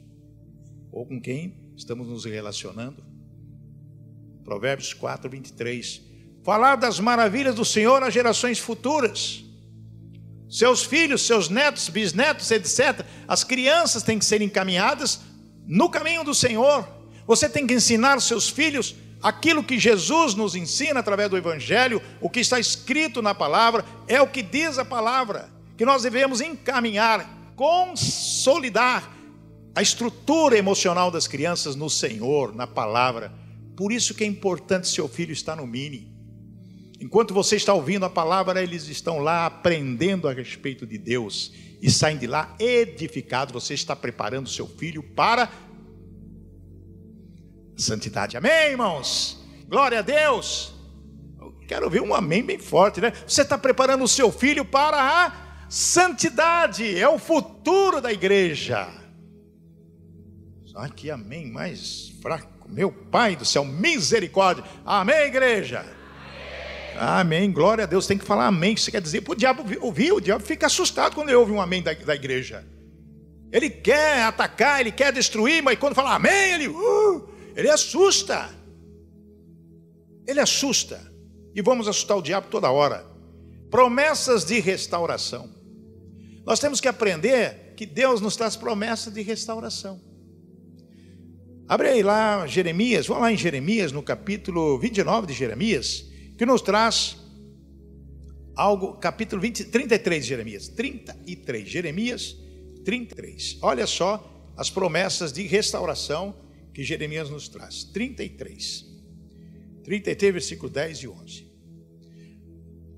ou 0.90 1.06
com 1.06 1.20
quem 1.20 1.72
estamos 1.76 2.08
nos 2.08 2.24
relacionando. 2.24 3.04
Provérbios 4.44 4.94
4, 4.94 5.30
23. 5.30 6.02
Falar 6.42 6.76
das 6.76 6.98
maravilhas 6.98 7.54
do 7.54 7.64
Senhor 7.64 8.02
às 8.02 8.14
gerações 8.14 8.58
futuras. 8.58 9.44
Seus 10.48 10.82
filhos, 10.82 11.26
seus 11.26 11.48
netos, 11.48 11.88
bisnetos, 11.88 12.50
etc. 12.50 13.04
As 13.26 13.44
crianças 13.44 14.02
têm 14.02 14.18
que 14.18 14.24
ser 14.24 14.40
encaminhadas 14.40 15.20
no 15.66 15.90
caminho 15.90 16.24
do 16.24 16.34
Senhor. 16.34 16.88
Você 17.26 17.48
tem 17.48 17.66
que 17.66 17.74
ensinar 17.74 18.20
seus 18.20 18.48
filhos 18.48 18.94
aquilo 19.22 19.62
que 19.62 19.78
Jesus 19.78 20.34
nos 20.34 20.54
ensina 20.54 21.00
através 21.00 21.28
do 21.28 21.36
Evangelho, 21.36 22.00
o 22.20 22.30
que 22.30 22.40
está 22.40 22.58
escrito 22.58 23.20
na 23.20 23.34
palavra, 23.34 23.84
é 24.06 24.20
o 24.22 24.28
que 24.28 24.42
diz 24.42 24.78
a 24.78 24.84
palavra, 24.84 25.50
que 25.76 25.84
nós 25.84 26.02
devemos 26.02 26.40
encaminhar, 26.40 27.28
consolidar 27.54 29.10
a 29.74 29.82
estrutura 29.82 30.56
emocional 30.56 31.10
das 31.10 31.26
crianças 31.26 31.76
no 31.76 31.90
Senhor, 31.90 32.54
na 32.54 32.66
palavra. 32.66 33.32
Por 33.76 33.92
isso 33.92 34.14
que 34.14 34.24
é 34.24 34.26
importante 34.26 34.88
seu 34.88 35.08
filho 35.08 35.32
estar 35.32 35.56
no 35.56 35.66
mini. 35.66 36.17
Enquanto 37.00 37.32
você 37.32 37.56
está 37.56 37.72
ouvindo 37.72 38.04
a 38.04 38.10
palavra, 38.10 38.60
eles 38.60 38.88
estão 38.88 39.18
lá 39.18 39.46
aprendendo 39.46 40.28
a 40.28 40.32
respeito 40.32 40.84
de 40.84 40.98
Deus 40.98 41.52
e 41.80 41.90
saem 41.90 42.18
de 42.18 42.26
lá 42.26 42.56
edificados. 42.58 43.52
Você 43.52 43.74
está 43.74 43.94
preparando 43.94 44.48
seu 44.48 44.66
filho 44.66 45.02
para 45.02 45.48
santidade. 47.76 48.36
Amém, 48.36 48.70
irmãos? 48.70 49.38
Glória 49.68 50.00
a 50.00 50.02
Deus. 50.02 50.74
Eu 51.40 51.52
quero 51.68 51.84
ouvir 51.84 52.02
um 52.02 52.12
amém 52.12 52.42
bem 52.42 52.58
forte, 52.58 53.00
né? 53.00 53.12
Você 53.26 53.42
está 53.42 53.56
preparando 53.56 54.02
o 54.02 54.08
seu 54.08 54.32
filho 54.32 54.64
para 54.64 55.00
a 55.00 55.66
santidade, 55.68 56.98
é 56.98 57.08
o 57.08 57.18
futuro 57.18 58.00
da 58.00 58.12
igreja. 58.12 58.88
Só 60.64 60.88
que 60.88 61.10
amém 61.10 61.50
mais 61.50 62.08
fraco. 62.20 62.68
Meu 62.68 62.90
Pai 62.90 63.36
do 63.36 63.44
céu, 63.44 63.64
misericórdia. 63.64 64.64
Amém, 64.84 65.26
igreja. 65.26 65.97
Amém. 66.98 67.50
Glória 67.52 67.84
a 67.84 67.86
Deus. 67.86 68.06
Tem 68.06 68.18
que 68.18 68.24
falar 68.24 68.46
amém. 68.46 68.74
Isso 68.74 68.90
quer 68.90 69.00
dizer 69.00 69.22
para 69.22 69.32
o 69.32 69.36
diabo 69.36 69.64
ouvir. 69.80 70.12
O 70.12 70.20
diabo 70.20 70.44
fica 70.44 70.66
assustado 70.66 71.14
quando 71.14 71.28
ele 71.28 71.36
ouve 71.36 71.52
um 71.52 71.60
amém 71.60 71.82
da, 71.82 71.92
da 71.92 72.14
igreja. 72.14 72.64
Ele 73.50 73.70
quer 73.70 74.22
atacar, 74.24 74.80
ele 74.80 74.92
quer 74.92 75.12
destruir, 75.12 75.62
mas 75.62 75.78
quando 75.78 75.94
fala 75.94 76.14
amém, 76.14 76.54
ele. 76.54 76.68
Uh, 76.68 77.28
ele 77.56 77.70
assusta. 77.70 78.50
Ele 80.26 80.40
assusta. 80.40 81.00
E 81.54 81.62
vamos 81.62 81.88
assustar 81.88 82.16
o 82.16 82.22
diabo 82.22 82.48
toda 82.50 82.70
hora. 82.70 83.06
Promessas 83.70 84.44
de 84.44 84.60
restauração. 84.60 85.48
Nós 86.44 86.60
temos 86.60 86.80
que 86.80 86.88
aprender 86.88 87.74
que 87.76 87.86
Deus 87.86 88.20
nos 88.20 88.36
traz 88.36 88.56
promessas 88.56 89.12
de 89.12 89.22
restauração. 89.22 90.00
Abre 91.68 91.88
aí 91.88 92.02
lá 92.02 92.46
Jeremias, 92.46 93.06
vamos 93.06 93.22
lá 93.22 93.30
em 93.30 93.36
Jeremias, 93.36 93.92
no 93.92 94.02
capítulo 94.02 94.78
29 94.78 95.26
de 95.26 95.34
Jeremias, 95.34 96.07
que 96.38 96.46
nos 96.46 96.62
traz 96.62 97.16
algo, 98.54 98.94
capítulo 98.94 99.42
20, 99.42 99.64
33 99.64 100.22
de 100.22 100.28
Jeremias, 100.28 100.68
33, 100.68 101.68
Jeremias 101.68 102.36
33. 102.84 103.58
Olha 103.60 103.86
só 103.88 104.52
as 104.56 104.70
promessas 104.70 105.32
de 105.32 105.42
restauração 105.42 106.34
que 106.72 106.84
Jeremias 106.84 107.28
nos 107.28 107.48
traz. 107.48 107.82
33. 107.84 108.86
33, 109.82 110.32
versículo 110.32 110.70
10 110.70 110.98
e 110.98 111.08
11. 111.08 111.48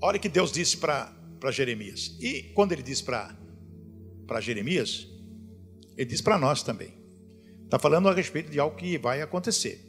Olha 0.01 0.19
que 0.19 0.29
Deus 0.29 0.51
disse 0.51 0.77
para 0.77 1.11
Jeremias. 1.51 2.15
E 2.19 2.43
quando 2.53 2.73
ele 2.73 2.83
disse 2.83 3.03
para 3.03 3.35
Jeremias, 4.39 5.07
ele 5.97 6.09
diz 6.09 6.21
para 6.21 6.37
nós 6.37 6.61
também. 6.61 6.93
Está 7.63 7.79
falando 7.79 8.07
a 8.07 8.13
respeito 8.13 8.51
de 8.51 8.59
algo 8.59 8.75
que 8.75 8.99
vai 8.99 9.21
acontecer. 9.21 9.79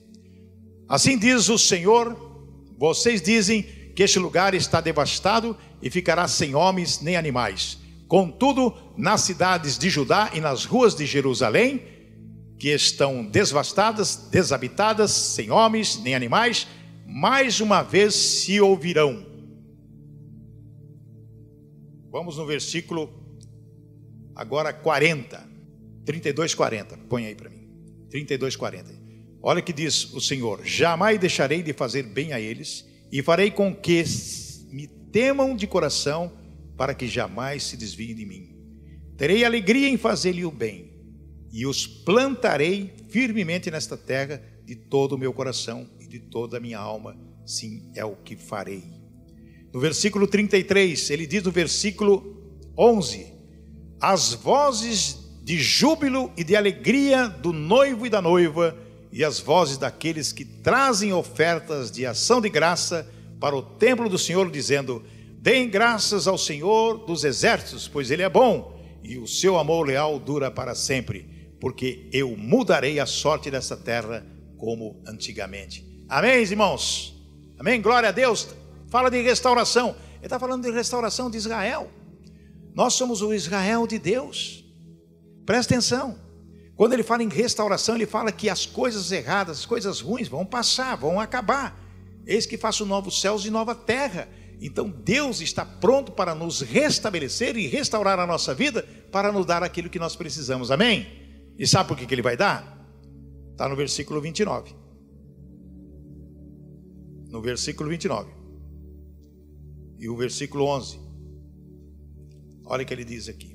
Assim 0.88 1.18
diz 1.18 1.48
o 1.48 1.58
Senhor: 1.58 2.31
vocês 2.78 3.20
dizem 3.20 3.62
que 3.94 4.02
este 4.02 4.18
lugar 4.18 4.54
está 4.54 4.80
devastado 4.80 5.56
e 5.80 5.90
ficará 5.90 6.26
sem 6.26 6.54
homens 6.54 7.00
nem 7.00 7.16
animais. 7.16 7.78
Contudo, 8.08 8.74
nas 8.96 9.22
cidades 9.22 9.78
de 9.78 9.88
Judá 9.88 10.30
e 10.34 10.40
nas 10.40 10.64
ruas 10.64 10.94
de 10.94 11.06
Jerusalém 11.06 11.82
que 12.58 12.68
estão 12.68 13.24
devastadas, 13.24 14.28
desabitadas, 14.30 15.10
sem 15.10 15.50
homens 15.50 16.00
nem 16.00 16.14
animais, 16.14 16.68
mais 17.04 17.60
uma 17.60 17.82
vez 17.82 18.14
se 18.14 18.60
ouvirão. 18.60 19.26
Vamos 22.08 22.36
no 22.36 22.46
versículo 22.46 23.10
agora 24.36 24.72
40, 24.72 25.44
32, 26.04 26.54
40. 26.54 26.98
Põe 27.08 27.26
aí 27.26 27.34
para 27.34 27.50
mim. 27.50 27.68
32, 28.10 28.54
40. 28.54 29.01
Olha 29.42 29.60
que 29.60 29.72
diz 29.72 30.12
o 30.12 30.20
Senhor: 30.20 30.64
Jamais 30.64 31.18
deixarei 31.18 31.62
de 31.62 31.72
fazer 31.72 32.04
bem 32.04 32.32
a 32.32 32.40
eles, 32.40 32.86
e 33.10 33.22
farei 33.22 33.50
com 33.50 33.74
que 33.74 34.04
me 34.70 34.86
temam 34.86 35.56
de 35.56 35.66
coração, 35.66 36.32
para 36.76 36.94
que 36.94 37.08
jamais 37.08 37.64
se 37.64 37.76
desviem 37.76 38.14
de 38.14 38.24
mim. 38.24 38.56
Terei 39.16 39.44
alegria 39.44 39.88
em 39.88 39.96
fazer-lhe 39.96 40.44
o 40.44 40.50
bem 40.50 40.92
e 41.52 41.66
os 41.66 41.86
plantarei 41.86 42.94
firmemente 43.10 43.70
nesta 43.70 43.96
terra 43.96 44.42
de 44.64 44.74
todo 44.74 45.12
o 45.12 45.18
meu 45.18 45.32
coração 45.34 45.86
e 46.00 46.06
de 46.06 46.18
toda 46.18 46.56
a 46.56 46.60
minha 46.60 46.78
alma. 46.78 47.16
Sim, 47.44 47.90
é 47.94 48.04
o 48.04 48.16
que 48.16 48.36
farei. 48.36 48.82
No 49.72 49.78
versículo 49.78 50.26
33, 50.26 51.10
ele 51.10 51.26
diz 51.26 51.42
no 51.42 51.50
versículo 51.50 52.56
11: 52.76 53.26
As 54.00 54.32
vozes 54.32 55.18
de 55.42 55.58
júbilo 55.58 56.32
e 56.36 56.44
de 56.44 56.56
alegria 56.56 57.28
do 57.28 57.52
noivo 57.52 58.06
e 58.06 58.10
da 58.10 58.22
noiva, 58.22 58.76
e 59.12 59.24
as 59.24 59.38
vozes 59.38 59.76
daqueles 59.76 60.32
que 60.32 60.44
trazem 60.44 61.12
ofertas 61.12 61.90
de 61.90 62.06
ação 62.06 62.40
de 62.40 62.48
graça 62.48 63.06
para 63.38 63.54
o 63.54 63.62
templo 63.62 64.08
do 64.08 64.18
Senhor, 64.18 64.50
dizendo: 64.50 65.04
Deem 65.38 65.68
graças 65.68 66.26
ao 66.26 66.38
Senhor 66.38 67.04
dos 67.06 67.24
exércitos, 67.24 67.86
pois 67.86 68.10
Ele 68.10 68.22
é 68.22 68.28
bom 68.28 68.80
e 69.02 69.18
o 69.18 69.26
seu 69.26 69.58
amor 69.58 69.86
leal 69.86 70.18
dura 70.18 70.50
para 70.50 70.74
sempre 70.74 71.32
porque 71.62 72.08
eu 72.12 72.36
mudarei 72.36 72.98
a 72.98 73.06
sorte 73.06 73.48
dessa 73.48 73.76
terra 73.76 74.26
como 74.58 75.00
antigamente. 75.06 75.86
Amém, 76.08 76.42
irmãos? 76.42 77.14
Amém? 77.56 77.80
Glória 77.80 78.08
a 78.08 78.12
Deus. 78.12 78.48
Fala 78.88 79.08
de 79.08 79.22
restauração. 79.22 79.90
Ele 80.16 80.24
está 80.24 80.40
falando 80.40 80.64
de 80.64 80.72
restauração 80.72 81.30
de 81.30 81.36
Israel. 81.36 81.88
Nós 82.74 82.94
somos 82.94 83.22
o 83.22 83.32
Israel 83.32 83.86
de 83.86 83.96
Deus. 83.96 84.64
Presta 85.46 85.72
atenção. 85.72 86.18
Quando 86.76 86.94
ele 86.94 87.02
fala 87.02 87.22
em 87.22 87.28
restauração, 87.28 87.94
ele 87.94 88.06
fala 88.06 88.32
que 88.32 88.48
as 88.48 88.64
coisas 88.64 89.12
erradas, 89.12 89.60
as 89.60 89.66
coisas 89.66 90.00
ruins 90.00 90.28
vão 90.28 90.44
passar, 90.44 90.96
vão 90.96 91.20
acabar. 91.20 91.78
Eis 92.26 92.46
que 92.46 92.56
faço 92.56 92.86
novos 92.86 93.20
céus 93.20 93.44
e 93.44 93.50
nova 93.50 93.74
terra. 93.74 94.28
Então 94.60 94.88
Deus 94.88 95.40
está 95.40 95.64
pronto 95.64 96.12
para 96.12 96.34
nos 96.34 96.60
restabelecer 96.60 97.56
e 97.56 97.66
restaurar 97.66 98.18
a 98.18 98.26
nossa 98.26 98.54
vida 98.54 98.86
para 99.10 99.32
nos 99.32 99.44
dar 99.44 99.62
aquilo 99.62 99.90
que 99.90 99.98
nós 99.98 100.16
precisamos. 100.16 100.70
Amém? 100.70 101.06
E 101.58 101.66
sabe 101.66 101.88
por 101.88 101.96
que, 101.96 102.06
que 102.06 102.14
ele 102.14 102.22
vai 102.22 102.36
dar? 102.36 102.78
Está 103.50 103.68
no 103.68 103.76
versículo 103.76 104.20
29. 104.20 104.74
No 107.28 107.42
versículo 107.42 107.90
29. 107.90 108.30
E 109.98 110.08
o 110.08 110.16
versículo 110.16 110.64
11. 110.66 110.98
Olha 112.64 112.82
o 112.82 112.86
que 112.86 112.94
ele 112.94 113.04
diz 113.04 113.28
aqui. 113.28 113.51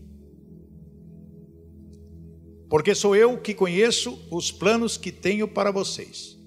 Porque 2.69 2.93
sou 2.93 3.15
eu 3.15 3.37
que 3.37 3.53
conheço 3.53 4.27
os 4.29 4.51
planos 4.51 4.97
que 4.97 5.11
tenho 5.11 5.47
para 5.47 5.71
vocês. 5.71 6.37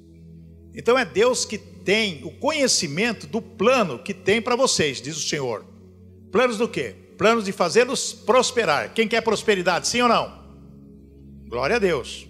Então 0.74 0.98
é 0.98 1.04
Deus 1.04 1.44
que 1.44 1.58
tem 1.58 2.22
o 2.24 2.30
conhecimento 2.30 3.26
do 3.26 3.40
plano 3.40 3.98
que 3.98 4.14
tem 4.14 4.40
para 4.40 4.54
vocês, 4.54 5.00
diz 5.00 5.16
o 5.16 5.28
Senhor. 5.28 5.64
Planos 6.30 6.58
do 6.58 6.68
quê? 6.68 6.94
Planos 7.16 7.44
de 7.44 7.52
fazê-los 7.52 8.12
prosperar. 8.12 8.92
Quem 8.94 9.08
quer 9.08 9.20
prosperidade, 9.22 9.88
sim 9.88 10.00
ou 10.00 10.08
não? 10.08 10.40
Glória 11.48 11.76
a 11.76 11.78
Deus. 11.78 12.28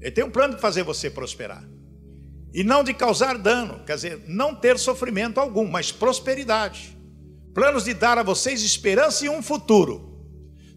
Ele 0.00 0.10
tem 0.10 0.24
um 0.24 0.30
plano 0.30 0.54
de 0.54 0.60
fazer 0.60 0.82
você 0.82 1.08
prosperar. 1.08 1.66
E 2.52 2.64
não 2.64 2.82
de 2.82 2.92
causar 2.92 3.38
dano, 3.38 3.84
quer 3.84 3.94
dizer, 3.94 4.24
não 4.26 4.54
ter 4.54 4.78
sofrimento 4.78 5.38
algum, 5.38 5.66
mas 5.66 5.92
prosperidade. 5.92 6.96
Planos 7.54 7.84
de 7.84 7.94
dar 7.94 8.18
a 8.18 8.22
vocês 8.22 8.62
esperança 8.62 9.24
e 9.24 9.28
um 9.28 9.42
futuro. 9.42 10.10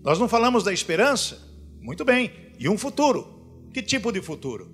Nós 0.04 0.20
não 0.20 0.28
falamos 0.28 0.64
da 0.64 0.72
esperança? 0.72 1.40
Muito 1.82 2.06
bem. 2.06 2.43
E 2.60 2.70
um 2.70 2.78
futuro. 2.78 3.28
Que 3.74 3.82
tipo 3.82 4.12
de 4.12 4.22
futuro? 4.22 4.72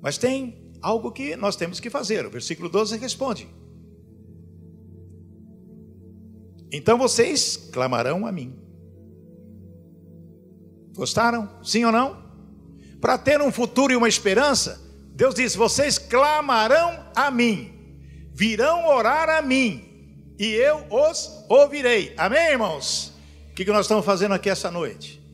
Mas 0.00 0.16
tem 0.18 0.72
algo 0.80 1.10
que 1.12 1.36
nós 1.36 1.56
temos 1.56 1.80
que 1.80 1.90
fazer. 1.90 2.24
O 2.24 2.30
versículo 2.30 2.68
12 2.68 2.96
responde: 2.98 3.48
Então 6.70 6.98
vocês 6.98 7.56
clamarão 7.72 8.26
a 8.26 8.32
mim. 8.32 8.56
Gostaram? 10.94 11.62
Sim 11.62 11.84
ou 11.84 11.92
não? 11.92 12.24
Para 13.00 13.18
ter 13.18 13.40
um 13.40 13.52
futuro 13.52 13.92
e 13.92 13.96
uma 13.96 14.08
esperança, 14.08 14.80
Deus 15.14 15.34
diz: 15.34 15.54
Vocês 15.54 15.98
clamarão 15.98 17.04
a 17.14 17.30
mim, 17.30 17.72
virão 18.32 18.86
orar 18.86 19.28
a 19.28 19.42
mim, 19.42 20.34
e 20.38 20.46
eu 20.46 20.86
os 20.90 21.44
ouvirei. 21.48 22.14
Amém, 22.16 22.52
irmãos? 22.52 23.12
O 23.50 23.54
que 23.54 23.64
nós 23.66 23.86
estamos 23.86 24.04
fazendo 24.04 24.34
aqui 24.34 24.50
essa 24.50 24.70
noite? 24.70 25.25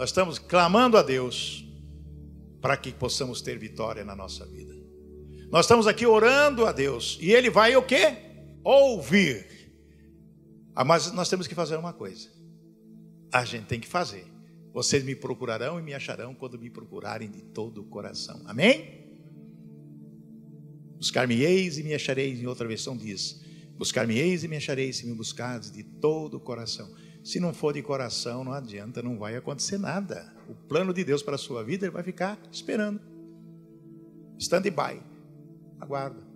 Nós 0.00 0.08
estamos 0.08 0.38
clamando 0.38 0.96
a 0.96 1.02
Deus 1.02 1.62
para 2.58 2.74
que 2.74 2.90
possamos 2.90 3.42
ter 3.42 3.58
vitória 3.58 4.02
na 4.02 4.16
nossa 4.16 4.46
vida. 4.46 4.74
Nós 5.50 5.66
estamos 5.66 5.86
aqui 5.86 6.06
orando 6.06 6.64
a 6.64 6.72
Deus 6.72 7.18
e 7.20 7.32
Ele 7.32 7.50
vai 7.50 7.76
o 7.76 7.82
quê? 7.82 8.16
Ouvir. 8.64 9.46
Ah, 10.74 10.86
mas 10.86 11.12
nós 11.12 11.28
temos 11.28 11.46
que 11.46 11.54
fazer 11.54 11.76
uma 11.76 11.92
coisa. 11.92 12.30
A 13.30 13.44
gente 13.44 13.66
tem 13.66 13.78
que 13.78 13.86
fazer. 13.86 14.24
Vocês 14.72 15.04
me 15.04 15.14
procurarão 15.14 15.78
e 15.78 15.82
me 15.82 15.92
acharão 15.92 16.34
quando 16.34 16.58
me 16.58 16.70
procurarem 16.70 17.30
de 17.30 17.42
todo 17.42 17.82
o 17.82 17.84
coração. 17.84 18.40
Amém? 18.46 19.04
Buscar-me-eis 20.96 21.76
e 21.76 21.82
me 21.82 21.92
achareis, 21.92 22.40
em 22.40 22.46
outra 22.46 22.66
versão 22.66 22.96
diz: 22.96 23.44
Buscar-me-eis 23.76 24.44
e 24.44 24.48
me 24.48 24.56
achareis 24.56 24.96
se 24.96 25.06
me 25.06 25.12
buscardes 25.12 25.70
de 25.70 25.82
todo 25.82 26.38
o 26.38 26.40
coração. 26.40 26.90
Se 27.22 27.38
não 27.38 27.52
for 27.52 27.72
de 27.74 27.82
coração, 27.82 28.42
não 28.42 28.52
adianta, 28.52 29.02
não 29.02 29.18
vai 29.18 29.36
acontecer 29.36 29.78
nada. 29.78 30.32
O 30.48 30.54
plano 30.54 30.92
de 30.92 31.04
Deus 31.04 31.22
para 31.22 31.34
a 31.34 31.38
sua 31.38 31.62
vida, 31.62 31.84
ele 31.86 31.92
vai 31.92 32.02
ficar 32.02 32.38
esperando. 32.50 33.00
Stand-by. 34.38 35.00
Aguarda. 35.78 36.30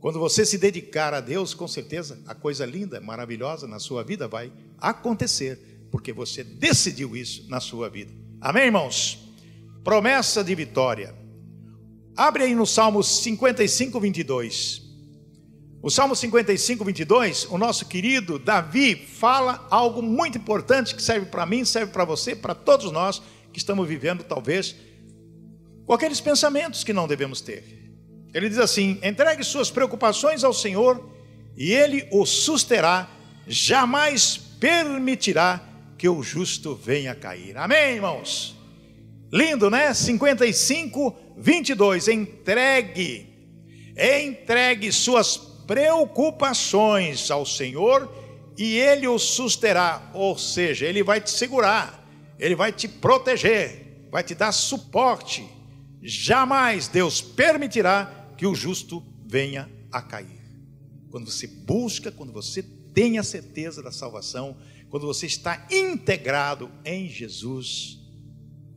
Quando 0.00 0.18
você 0.18 0.44
se 0.44 0.58
dedicar 0.58 1.14
a 1.14 1.20
Deus, 1.20 1.54
com 1.54 1.66
certeza 1.66 2.20
a 2.26 2.34
coisa 2.34 2.66
linda, 2.66 3.00
maravilhosa 3.00 3.66
na 3.66 3.78
sua 3.78 4.02
vida 4.04 4.28
vai 4.28 4.52
acontecer, 4.78 5.86
porque 5.90 6.12
você 6.12 6.44
decidiu 6.44 7.16
isso 7.16 7.48
na 7.48 7.60
sua 7.60 7.88
vida. 7.88 8.12
Amém, 8.40 8.64
irmãos? 8.64 9.32
Promessa 9.82 10.44
de 10.44 10.54
vitória. 10.54 11.14
Abre 12.16 12.44
aí 12.44 12.54
no 12.54 12.66
Salmo 12.66 13.02
55, 13.02 13.98
22. 13.98 14.83
O 15.84 15.90
Salmo 15.90 16.16
55, 16.16 16.82
22, 16.82 17.44
o 17.50 17.58
nosso 17.58 17.84
querido 17.84 18.38
Davi 18.38 18.96
fala 18.96 19.66
algo 19.70 20.00
muito 20.00 20.38
importante 20.38 20.94
que 20.94 21.02
serve 21.02 21.26
para 21.26 21.44
mim, 21.44 21.62
serve 21.62 21.92
para 21.92 22.06
você, 22.06 22.34
para 22.34 22.54
todos 22.54 22.90
nós 22.90 23.20
que 23.52 23.58
estamos 23.58 23.86
vivendo, 23.86 24.24
talvez, 24.24 24.74
com 25.84 25.92
aqueles 25.92 26.22
pensamentos 26.22 26.82
que 26.82 26.94
não 26.94 27.06
devemos 27.06 27.42
ter. 27.42 27.92
Ele 28.32 28.48
diz 28.48 28.56
assim: 28.56 28.98
entregue 29.02 29.44
suas 29.44 29.70
preocupações 29.70 30.42
ao 30.42 30.54
Senhor 30.54 31.06
e 31.54 31.70
Ele 31.70 32.08
o 32.10 32.24
susterá, 32.24 33.06
jamais 33.46 34.38
permitirá 34.38 35.60
que 35.98 36.08
o 36.08 36.22
justo 36.22 36.74
venha 36.74 37.12
a 37.12 37.14
cair. 37.14 37.58
Amém, 37.58 37.96
irmãos? 37.96 38.56
Lindo, 39.30 39.68
né? 39.68 39.92
55, 39.92 41.14
22. 41.36 42.08
Entregue, 42.08 43.28
entregue 43.94 44.90
suas 44.90 45.52
preocupações 45.66 47.30
ao 47.30 47.44
Senhor 47.44 48.10
e 48.56 48.78
Ele 48.78 49.06
o 49.08 49.18
susterá, 49.18 50.10
ou 50.14 50.38
seja, 50.38 50.86
Ele 50.86 51.02
vai 51.02 51.20
te 51.20 51.30
segurar 51.30 52.04
ele 52.38 52.54
vai 52.54 52.72
te 52.72 52.88
proteger, 52.88 54.06
vai 54.10 54.22
te 54.22 54.34
dar 54.34 54.52
suporte. 54.52 55.48
Jamais 56.02 56.88
Deus 56.88 57.20
permitirá 57.20 58.32
que 58.36 58.46
o 58.46 58.54
justo 58.54 59.02
venha 59.26 59.70
a 59.90 60.02
cair. 60.02 60.42
Quando 61.10 61.30
você 61.30 61.46
busca, 61.46 62.10
quando 62.10 62.32
você 62.32 62.62
tem 62.62 63.18
a 63.18 63.22
certeza 63.22 63.82
da 63.82 63.92
salvação, 63.92 64.56
quando 64.90 65.06
você 65.06 65.26
está 65.26 65.66
integrado 65.70 66.70
em 66.84 67.08
Jesus, 67.08 67.98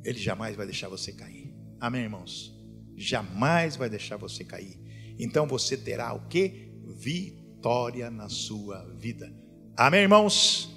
Ele 0.03 0.19
jamais 0.19 0.55
vai 0.55 0.65
deixar 0.65 0.87
você 0.87 1.11
cair. 1.11 1.53
Amém, 1.79 2.03
irmãos? 2.03 2.55
Jamais 2.95 3.75
vai 3.75 3.89
deixar 3.89 4.17
você 4.17 4.43
cair. 4.43 4.79
Então 5.19 5.47
você 5.47 5.75
terá 5.75 6.13
o 6.13 6.27
que? 6.27 6.66
Vitória 6.95 8.09
na 8.09 8.29
sua 8.29 8.83
vida. 8.97 9.33
Amém, 9.75 10.01
irmãos? 10.01 10.71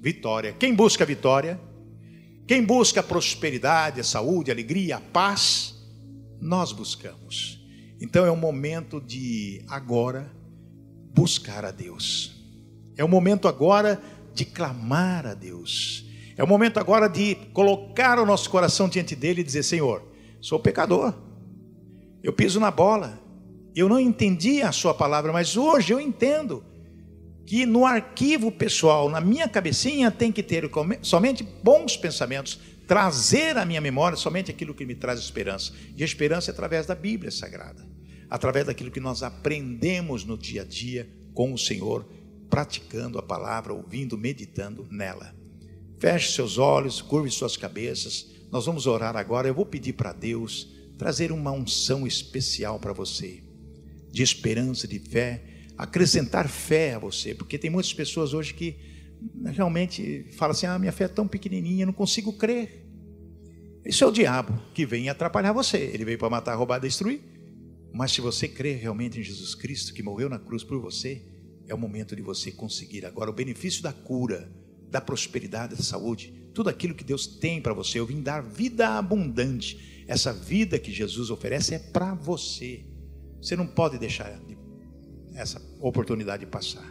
Vitória. 0.00 0.52
Quem 0.52 0.74
busca 0.74 1.04
vitória? 1.04 1.60
Quem 2.46 2.62
busca 2.62 3.00
a 3.00 3.02
prosperidade, 3.02 4.00
a 4.00 4.04
saúde, 4.04 4.50
a 4.50 4.54
alegria, 4.54 4.96
a 4.96 5.00
paz, 5.00 5.74
nós 6.40 6.72
buscamos. 6.72 7.64
Então 8.00 8.26
é 8.26 8.30
o 8.30 8.36
momento 8.36 9.00
de 9.00 9.64
agora 9.66 10.30
buscar 11.14 11.64
a 11.64 11.70
Deus. 11.70 12.34
É 12.96 13.04
o 13.04 13.08
momento 13.08 13.48
agora 13.48 14.00
de 14.34 14.44
clamar 14.44 15.26
a 15.26 15.32
Deus. 15.32 16.04
É 16.36 16.44
o 16.44 16.46
momento 16.46 16.78
agora 16.78 17.08
de 17.08 17.36
colocar 17.52 18.18
o 18.18 18.26
nosso 18.26 18.50
coração 18.50 18.88
diante 18.88 19.16
dele 19.16 19.40
e 19.40 19.44
dizer: 19.44 19.62
Senhor, 19.62 20.06
sou 20.40 20.60
pecador. 20.60 21.14
Eu 22.22 22.32
piso 22.32 22.60
na 22.60 22.70
bola. 22.70 23.23
Eu 23.74 23.88
não 23.88 23.98
entendi 23.98 24.62
a 24.62 24.70
sua 24.70 24.94
palavra, 24.94 25.32
mas 25.32 25.56
hoje 25.56 25.92
eu 25.92 26.00
entendo 26.00 26.64
que 27.46 27.66
no 27.66 27.84
arquivo 27.84 28.50
pessoal, 28.50 29.08
na 29.10 29.20
minha 29.20 29.48
cabecinha, 29.48 30.10
tem 30.10 30.32
que 30.32 30.42
ter 30.42 30.70
somente 31.02 31.42
bons 31.42 31.96
pensamentos, 31.96 32.58
trazer 32.86 33.56
à 33.58 33.64
minha 33.64 33.80
memória 33.80 34.16
somente 34.16 34.50
aquilo 34.50 34.74
que 34.74 34.86
me 34.86 34.94
traz 34.94 35.18
esperança. 35.18 35.72
E 35.96 36.02
a 36.02 36.06
esperança 36.06 36.50
é 36.50 36.52
através 36.52 36.86
da 36.86 36.94
Bíblia 36.94 37.30
Sagrada, 37.30 37.86
através 38.30 38.66
daquilo 38.66 38.90
que 38.90 39.00
nós 39.00 39.22
aprendemos 39.22 40.24
no 40.24 40.38
dia 40.38 40.62
a 40.62 40.64
dia 40.64 41.08
com 41.34 41.52
o 41.52 41.58
Senhor, 41.58 42.06
praticando 42.48 43.18
a 43.18 43.22
palavra, 43.22 43.74
ouvindo, 43.74 44.16
meditando 44.16 44.86
nela. 44.90 45.34
Feche 45.98 46.32
seus 46.32 46.58
olhos, 46.58 47.02
curve 47.02 47.30
suas 47.30 47.56
cabeças. 47.56 48.30
Nós 48.50 48.66
vamos 48.66 48.86
orar 48.86 49.16
agora. 49.16 49.48
Eu 49.48 49.54
vou 49.54 49.66
pedir 49.66 49.94
para 49.94 50.12
Deus 50.12 50.72
trazer 50.96 51.32
uma 51.32 51.50
unção 51.50 52.06
especial 52.06 52.78
para 52.78 52.92
você, 52.92 53.42
de 54.14 54.22
esperança, 54.22 54.86
de 54.86 54.98
fé 54.98 55.54
acrescentar 55.76 56.48
fé 56.48 56.94
a 56.94 56.98
você, 56.98 57.34
porque 57.34 57.58
tem 57.58 57.70
muitas 57.70 57.92
pessoas 57.92 58.32
hoje 58.32 58.54
que 58.54 58.76
realmente 59.44 60.26
falam 60.36 60.52
assim: 60.52 60.66
ah, 60.66 60.78
minha 60.78 60.92
fé 60.92 61.04
é 61.04 61.08
tão 61.08 61.26
pequenininha, 61.26 61.86
não 61.86 61.92
consigo 61.92 62.32
crer. 62.32 62.82
Isso 63.84 64.02
é 64.02 64.06
o 64.06 64.12
diabo 64.12 64.58
que 64.72 64.86
vem 64.86 65.08
atrapalhar 65.08 65.52
você. 65.52 65.76
Ele 65.76 66.04
veio 66.04 66.18
para 66.18 66.30
matar, 66.30 66.54
roubar, 66.54 66.78
destruir. 66.78 67.20
Mas 67.92 68.12
se 68.12 68.20
você 68.20 68.48
crer 68.48 68.78
realmente 68.78 69.20
em 69.20 69.22
Jesus 69.22 69.54
Cristo, 69.54 69.92
que 69.92 70.02
morreu 70.02 70.28
na 70.28 70.38
cruz 70.38 70.64
por 70.64 70.80
você, 70.80 71.22
é 71.68 71.74
o 71.74 71.78
momento 71.78 72.16
de 72.16 72.22
você 72.22 72.50
conseguir 72.50 73.04
agora 73.04 73.30
o 73.30 73.34
benefício 73.34 73.82
da 73.82 73.92
cura, 73.92 74.50
da 74.90 75.00
prosperidade, 75.00 75.76
da 75.76 75.82
saúde, 75.82 76.32
tudo 76.54 76.70
aquilo 76.70 76.94
que 76.94 77.04
Deus 77.04 77.26
tem 77.26 77.60
para 77.60 77.74
você. 77.74 78.00
Eu 78.00 78.06
vim 78.06 78.22
dar 78.22 78.40
vida 78.40 78.88
abundante. 78.88 80.04
Essa 80.08 80.32
vida 80.32 80.78
que 80.78 80.90
Jesus 80.90 81.30
oferece 81.30 81.74
é 81.74 81.78
para 81.78 82.14
você. 82.14 82.84
Você 83.44 83.54
não 83.56 83.66
pode 83.66 83.98
deixar 83.98 84.30
de 84.40 84.56
essa 85.34 85.60
oportunidade 85.78 86.46
passar. 86.46 86.90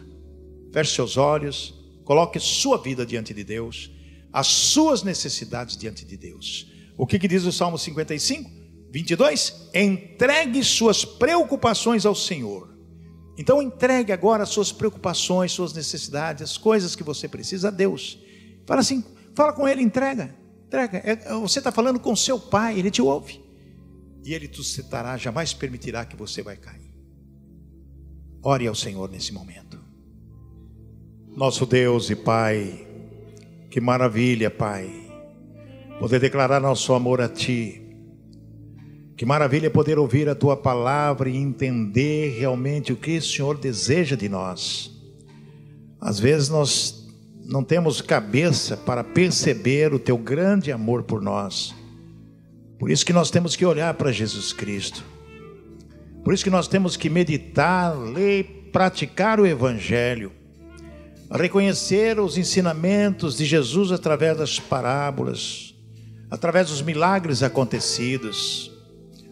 Feche 0.72 0.94
seus 0.94 1.16
olhos, 1.16 1.74
coloque 2.04 2.38
sua 2.38 2.78
vida 2.78 3.04
diante 3.04 3.34
de 3.34 3.42
Deus, 3.42 3.90
as 4.32 4.46
suas 4.46 5.02
necessidades 5.02 5.76
diante 5.76 6.04
de 6.04 6.16
Deus. 6.16 6.70
O 6.96 7.08
que, 7.08 7.18
que 7.18 7.26
diz 7.26 7.44
o 7.44 7.50
Salmo 7.50 7.76
55, 7.76 8.48
22? 8.88 9.70
Entregue 9.74 10.62
suas 10.62 11.04
preocupações 11.04 12.06
ao 12.06 12.14
Senhor. 12.14 12.72
Então 13.36 13.60
entregue 13.60 14.12
agora 14.12 14.46
suas 14.46 14.70
preocupações, 14.70 15.50
suas 15.50 15.72
necessidades, 15.72 16.40
as 16.40 16.56
coisas 16.56 16.94
que 16.94 17.02
você 17.02 17.26
precisa 17.26 17.66
a 17.66 17.70
Deus. 17.72 18.16
Fala 18.64 18.80
assim, 18.80 19.02
fala 19.34 19.52
com 19.52 19.66
Ele, 19.66 19.82
entrega, 19.82 20.32
entrega. 20.68 20.98
É, 20.98 21.34
você 21.34 21.58
está 21.58 21.72
falando 21.72 21.98
com 21.98 22.14
seu 22.14 22.38
Pai, 22.38 22.78
Ele 22.78 22.92
te 22.92 23.02
ouve. 23.02 23.43
E 24.24 24.32
Ele 24.32 24.48
te 24.48 24.56
sustentará, 24.56 25.16
jamais 25.18 25.52
permitirá 25.52 26.04
que 26.04 26.16
você 26.16 26.42
vai 26.42 26.56
cair. 26.56 26.94
Ore 28.42 28.66
ao 28.66 28.74
Senhor 28.74 29.08
nesse 29.10 29.32
momento. 29.32 29.78
Nosso 31.36 31.66
Deus 31.66 32.08
e 32.10 32.16
Pai, 32.16 32.86
que 33.70 33.80
maravilha, 33.80 34.50
Pai, 34.50 34.88
poder 35.98 36.20
declarar 36.20 36.60
nosso 36.60 36.94
amor 36.94 37.20
a 37.20 37.28
Ti. 37.28 37.82
Que 39.16 39.26
maravilha 39.26 39.70
poder 39.70 39.98
ouvir 39.98 40.28
a 40.28 40.34
Tua 40.34 40.56
palavra 40.56 41.28
e 41.28 41.36
entender 41.36 42.38
realmente 42.38 42.92
o 42.92 42.96
que 42.96 43.18
o 43.18 43.22
Senhor 43.22 43.58
deseja 43.58 44.16
de 44.16 44.28
nós. 44.28 44.90
Às 46.00 46.18
vezes 46.18 46.48
nós 46.48 47.08
não 47.44 47.62
temos 47.62 48.00
cabeça 48.00 48.76
para 48.76 49.04
perceber 49.04 49.92
o 49.92 49.98
Teu 49.98 50.16
grande 50.16 50.72
amor 50.72 51.02
por 51.02 51.20
nós. 51.20 51.74
Por 52.84 52.90
isso 52.90 53.06
que 53.06 53.14
nós 53.14 53.30
temos 53.30 53.56
que 53.56 53.64
olhar 53.64 53.94
para 53.94 54.12
Jesus 54.12 54.52
Cristo. 54.52 55.02
Por 56.22 56.34
isso 56.34 56.44
que 56.44 56.50
nós 56.50 56.68
temos 56.68 56.98
que 56.98 57.08
meditar, 57.08 57.96
ler, 57.96 58.68
praticar 58.70 59.40
o 59.40 59.46
Evangelho, 59.46 60.30
reconhecer 61.30 62.20
os 62.20 62.36
ensinamentos 62.36 63.38
de 63.38 63.46
Jesus 63.46 63.90
através 63.90 64.36
das 64.36 64.60
parábolas, 64.60 65.74
através 66.30 66.68
dos 66.68 66.82
milagres 66.82 67.42
acontecidos, 67.42 68.70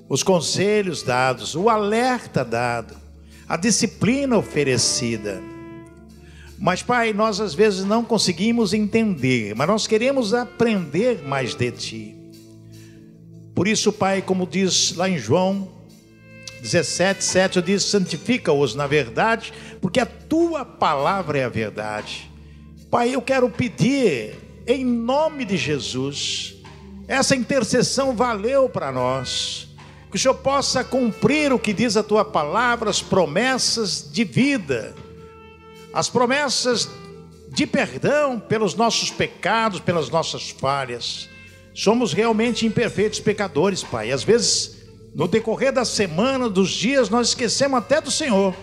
os 0.09 0.23
conselhos 0.23 1.03
dados, 1.03 1.55
o 1.55 1.69
alerta 1.69 2.43
dado, 2.43 2.97
a 3.47 3.59
disciplina 3.59 4.39
oferecida. 4.39 5.43
Mas, 6.59 6.83
Pai, 6.83 7.13
nós 7.13 7.39
às 7.39 7.53
vezes 7.53 7.85
não 7.85 8.03
conseguimos 8.03 8.73
entender, 8.73 9.55
mas 9.55 9.69
nós 9.69 9.87
queremos 9.87 10.33
aprender 10.33 11.23
mais 11.23 11.55
de 11.55 11.71
Ti. 11.71 12.22
Por 13.55 13.69
isso, 13.69 13.93
Pai, 13.93 14.23
como 14.23 14.47
diz 14.47 14.95
lá 14.97 15.09
em 15.09 15.19
João 15.19 15.83
17, 16.63 17.25
7 17.25 17.61
diz: 17.61 17.83
santifica-os 17.83 18.75
na 18.75 18.87
verdade, 18.87 19.53
porque 19.81 19.99
a 19.99 20.07
tua 20.07 20.65
palavra 20.65 21.39
é 21.39 21.45
a 21.45 21.49
verdade. 21.49 22.31
Pai, 22.89 23.15
eu 23.15 23.21
quero 23.21 23.51
pedir, 23.51 24.37
em 24.67 24.85
nome 24.85 25.45
de 25.45 25.57
Jesus, 25.57 26.55
essa 27.09 27.35
intercessão 27.35 28.15
valeu 28.15 28.69
para 28.69 28.93
nós, 28.93 29.69
que 30.11 30.17
o 30.17 30.21
Senhor 30.21 30.35
possa 30.35 30.85
cumprir 30.85 31.53
o 31.53 31.59
que 31.59 31.73
diz 31.73 31.97
a 31.97 32.03
tua 32.03 32.25
palavra, 32.25 32.89
as 32.89 33.03
promessas 33.03 34.09
de 34.13 34.23
vida, 34.23 34.95
as 35.93 36.09
promessas 36.09 36.89
de 37.49 37.67
perdão 37.67 38.39
pelos 38.39 38.75
nossos 38.75 39.11
pecados, 39.11 39.81
pelas 39.81 40.09
nossas 40.09 40.51
falhas. 40.51 41.29
Somos 41.75 42.13
realmente 42.13 42.67
imperfeitos 42.67 43.21
pecadores, 43.21 43.83
Pai. 43.83 44.11
Às 44.11 44.23
vezes 44.23 44.83
no 45.15 45.29
decorrer 45.29 45.73
da 45.73 45.85
semana, 45.85 46.49
dos 46.49 46.71
dias, 46.71 47.11
nós 47.11 47.29
esquecemos 47.29 47.79
até 47.79 48.01
do 48.01 48.11
Senhor. 48.11 48.55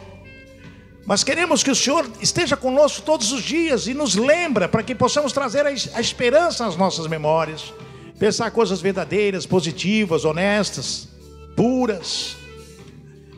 Mas 1.05 1.23
queremos 1.23 1.63
que 1.63 1.71
o 1.71 1.75
Senhor 1.75 2.07
esteja 2.21 2.55
conosco 2.55 3.01
todos 3.01 3.31
os 3.31 3.41
dias 3.43 3.87
e 3.87 3.93
nos 3.93 4.15
lembra 4.15 4.67
para 4.67 4.83
que 4.83 4.93
possamos 4.93 5.31
trazer 5.31 5.65
a 5.65 5.71
esperança 5.71 6.65
às 6.65 6.75
nossas 6.75 7.07
memórias, 7.07 7.73
pensar 8.19 8.51
coisas 8.51 8.81
verdadeiras, 8.81 9.45
positivas, 9.45 10.25
honestas, 10.25 11.07
puras. 11.55 12.35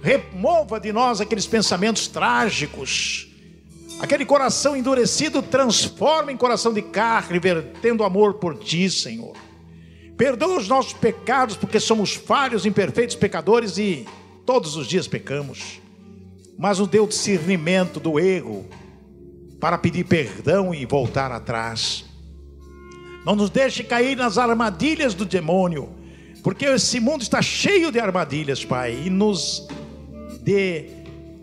Remova 0.02 0.80
de 0.80 0.92
nós 0.92 1.22
aqueles 1.22 1.46
pensamentos 1.46 2.08
trágicos. 2.08 3.28
Aquele 4.00 4.26
coração 4.26 4.76
endurecido 4.76 5.42
transforma 5.42 6.32
em 6.32 6.38
coração 6.38 6.74
de 6.74 6.82
carne, 6.82 7.40
vertendo 7.40 8.04
amor 8.04 8.36
por 8.36 8.58
ti, 8.58 8.90
Senhor. 8.90 9.51
Perdoa 10.22 10.60
os 10.60 10.68
nossos 10.68 10.94
pecados, 10.94 11.58
porque 11.58 11.80
somos 11.80 12.14
falhos, 12.14 12.64
imperfeitos 12.64 13.16
pecadores 13.16 13.80
e 13.80 14.06
todos 14.46 14.76
os 14.76 14.86
dias 14.86 15.08
pecamos. 15.08 15.82
Mas 16.60 16.78
nos 16.78 16.88
deu 16.88 17.08
discernimento 17.08 18.00
do 18.00 18.20
erro 18.20 18.68
para 19.60 19.80
pedir 19.80 20.04
perdão 20.04 20.76
e 20.76 20.86
voltar 20.86 21.32
atrás. 21.32 22.06
Não 23.26 23.36
nos 23.36 23.50
deixe 23.50 23.84
cair 23.84 24.16
nas 24.16 24.38
armadilhas 24.38 25.16
do 25.16 25.26
demônio, 25.26 25.90
porque 26.44 26.66
esse 26.66 27.00
mundo 27.00 27.24
está 27.24 27.42
cheio 27.42 27.92
de 27.92 28.00
armadilhas, 28.00 28.64
Pai, 28.64 28.94
e 29.04 29.10
nos 29.10 29.68
dê 30.44 30.86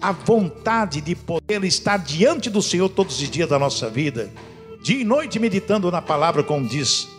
a 0.01 0.13
vontade 0.13 1.01
de 1.01 1.17
poder 1.17 1.65
estar 1.65 1.97
diante 1.97 2.49
do 2.49 2.63
Senhor 2.63 2.89
todos 2.89 3.21
os 3.21 3.29
dias 3.29 3.49
da 3.49 3.59
nossa 3.59 3.91
vida, 3.91 4.31
dia 4.85 5.01
e 5.01 5.05
noite 5.05 5.41
meditando 5.41 5.91
na 5.91 6.01
palavra, 6.01 6.45
como 6.45 6.69
diz 6.69 7.18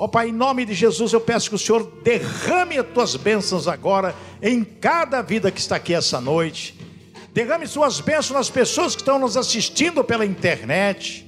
Ó 0.00 0.04
oh, 0.04 0.08
Pai, 0.08 0.28
em 0.28 0.32
nome 0.32 0.64
de 0.64 0.74
Jesus, 0.74 1.12
eu 1.12 1.20
peço 1.20 1.48
que 1.48 1.56
o 1.56 1.58
Senhor 1.58 1.82
derrame 2.04 2.78
as 2.78 2.86
tuas 2.86 3.16
bênçãos 3.16 3.66
agora 3.66 4.14
em 4.40 4.62
cada 4.62 5.20
vida 5.22 5.50
que 5.50 5.58
está 5.58 5.74
aqui 5.74 5.92
essa 5.92 6.20
noite. 6.20 6.78
Derrame 7.34 7.66
suas 7.66 8.00
bênçãos 8.00 8.30
nas 8.30 8.48
pessoas 8.48 8.94
que 8.94 9.02
estão 9.02 9.18
nos 9.18 9.36
assistindo 9.36 10.04
pela 10.04 10.24
internet. 10.24 11.26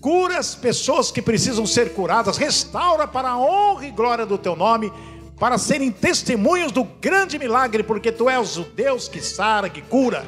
Cura 0.00 0.38
as 0.38 0.56
pessoas 0.56 1.12
que 1.12 1.22
precisam 1.22 1.64
ser 1.66 1.94
curadas. 1.94 2.36
Restaura 2.36 3.06
para 3.06 3.28
a 3.28 3.38
honra 3.38 3.86
e 3.86 3.92
glória 3.92 4.26
do 4.26 4.36
teu 4.36 4.56
nome, 4.56 4.92
para 5.38 5.56
serem 5.56 5.92
testemunhos 5.92 6.72
do 6.72 6.82
grande 6.82 7.38
milagre, 7.38 7.84
porque 7.84 8.10
tu 8.10 8.28
és 8.28 8.56
o 8.56 8.64
Deus 8.64 9.06
que 9.06 9.20
sara, 9.20 9.70
que 9.70 9.82
cura. 9.82 10.26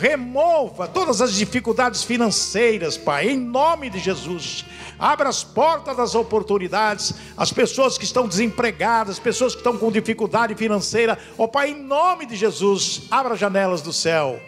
Remova 0.00 0.88
todas 0.88 1.20
as 1.20 1.34
dificuldades 1.34 2.02
financeiras, 2.02 2.96
Pai, 2.96 3.28
em 3.28 3.36
nome 3.36 3.90
de 3.90 3.98
Jesus. 3.98 4.64
Abra 4.98 5.28
as 5.28 5.44
portas 5.44 5.94
das 5.94 6.14
oportunidades, 6.14 7.12
as 7.36 7.52
pessoas 7.52 7.98
que 7.98 8.04
estão 8.04 8.26
desempregadas, 8.26 9.18
pessoas 9.18 9.52
que 9.52 9.58
estão 9.60 9.76
com 9.76 9.92
dificuldade 9.92 10.54
financeira. 10.54 11.18
Ó 11.36 11.44
oh, 11.44 11.48
Pai, 11.48 11.72
em 11.72 11.82
nome 11.82 12.24
de 12.24 12.34
Jesus, 12.34 13.02
abra 13.10 13.34
as 13.34 13.38
janelas 13.38 13.82
do 13.82 13.92
céu. 13.92 14.40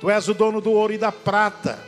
Tu 0.00 0.08
és 0.08 0.28
o 0.28 0.34
dono 0.34 0.60
do 0.60 0.70
ouro 0.70 0.92
e 0.92 0.98
da 0.98 1.10
prata. 1.10 1.80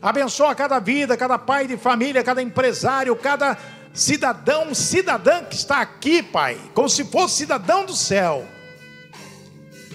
Abençoa 0.00 0.54
cada 0.54 0.78
vida, 0.78 1.18
cada 1.18 1.36
pai 1.36 1.66
de 1.66 1.76
família, 1.76 2.24
cada 2.24 2.40
empresário, 2.40 3.14
cada 3.14 3.58
cidadão, 3.92 4.74
cidadã 4.74 5.44
que 5.44 5.54
está 5.54 5.82
aqui, 5.82 6.22
Pai, 6.22 6.58
como 6.72 6.88
se 6.88 7.04
fosse 7.04 7.36
cidadão 7.36 7.84
do 7.84 7.94
céu. 7.94 8.42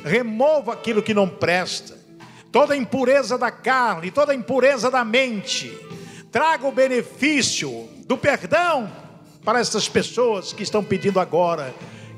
Remova 0.04 0.74
aquilo 0.74 1.02
que 1.02 1.16
não 1.16 1.28
presta 1.28 2.01
toda 2.52 2.76
impureza 2.76 3.38
da 3.38 3.50
carne, 3.50 4.12
toda 4.12 4.36
impureza 4.36 4.92
da 4.92 5.06
mente. 5.06 5.72
Traga 6.32 6.68
o 6.68 6.72
benefício 6.72 7.88
do 8.06 8.18
perdão 8.18 8.92
para 9.44 9.60
essas 9.60 9.88
pessoas 9.88 10.54
que 10.54 10.64
estão 10.64 10.84
pedindo 10.84 11.20
agora, 11.20 11.74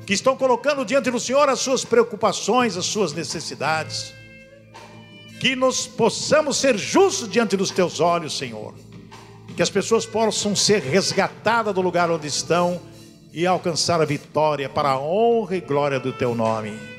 que 0.06 0.12
estão 0.12 0.36
colocando 0.36 0.84
diante 0.84 1.10
do 1.10 1.20
Senhor 1.20 1.48
as 1.48 1.60
suas 1.60 1.84
preocupações, 1.84 2.76
as 2.76 2.84
suas 2.84 3.12
necessidades. 3.12 4.12
Que 5.40 5.56
nos 5.56 5.86
possamos 5.86 6.56
ser 6.56 6.76
justos 6.76 7.28
diante 7.28 7.56
dos 7.56 7.70
teus 7.70 8.00
olhos, 8.00 8.36
Senhor. 8.36 8.74
Que 9.56 9.62
as 9.62 9.70
pessoas 9.70 10.04
possam 10.04 10.54
ser 10.56 10.80
resgatadas 10.82 11.74
do 11.74 11.80
lugar 11.80 12.10
onde 12.10 12.26
estão 12.26 12.80
e 13.32 13.46
alcançar 13.46 14.00
a 14.00 14.04
vitória 14.04 14.68
para 14.68 14.90
a 14.90 14.98
honra 14.98 15.56
e 15.56 15.60
glória 15.60 16.00
do 16.00 16.12
teu 16.12 16.34
nome. 16.34 16.93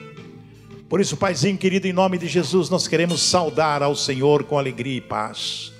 Por 0.88 1.02
isso, 1.02 1.18
Paizinho 1.18 1.58
querido, 1.58 1.88
em 1.88 1.94
nome 1.94 2.18
de 2.18 2.28
Jesus, 2.28 2.70
nós 2.70 2.88
queremos 2.88 3.22
saudar 3.22 3.82
ao 3.82 3.96
Senhor 3.96 4.44
com 4.44 4.58
alegria 4.58 4.98
e 4.98 5.02
paz. 5.02 5.74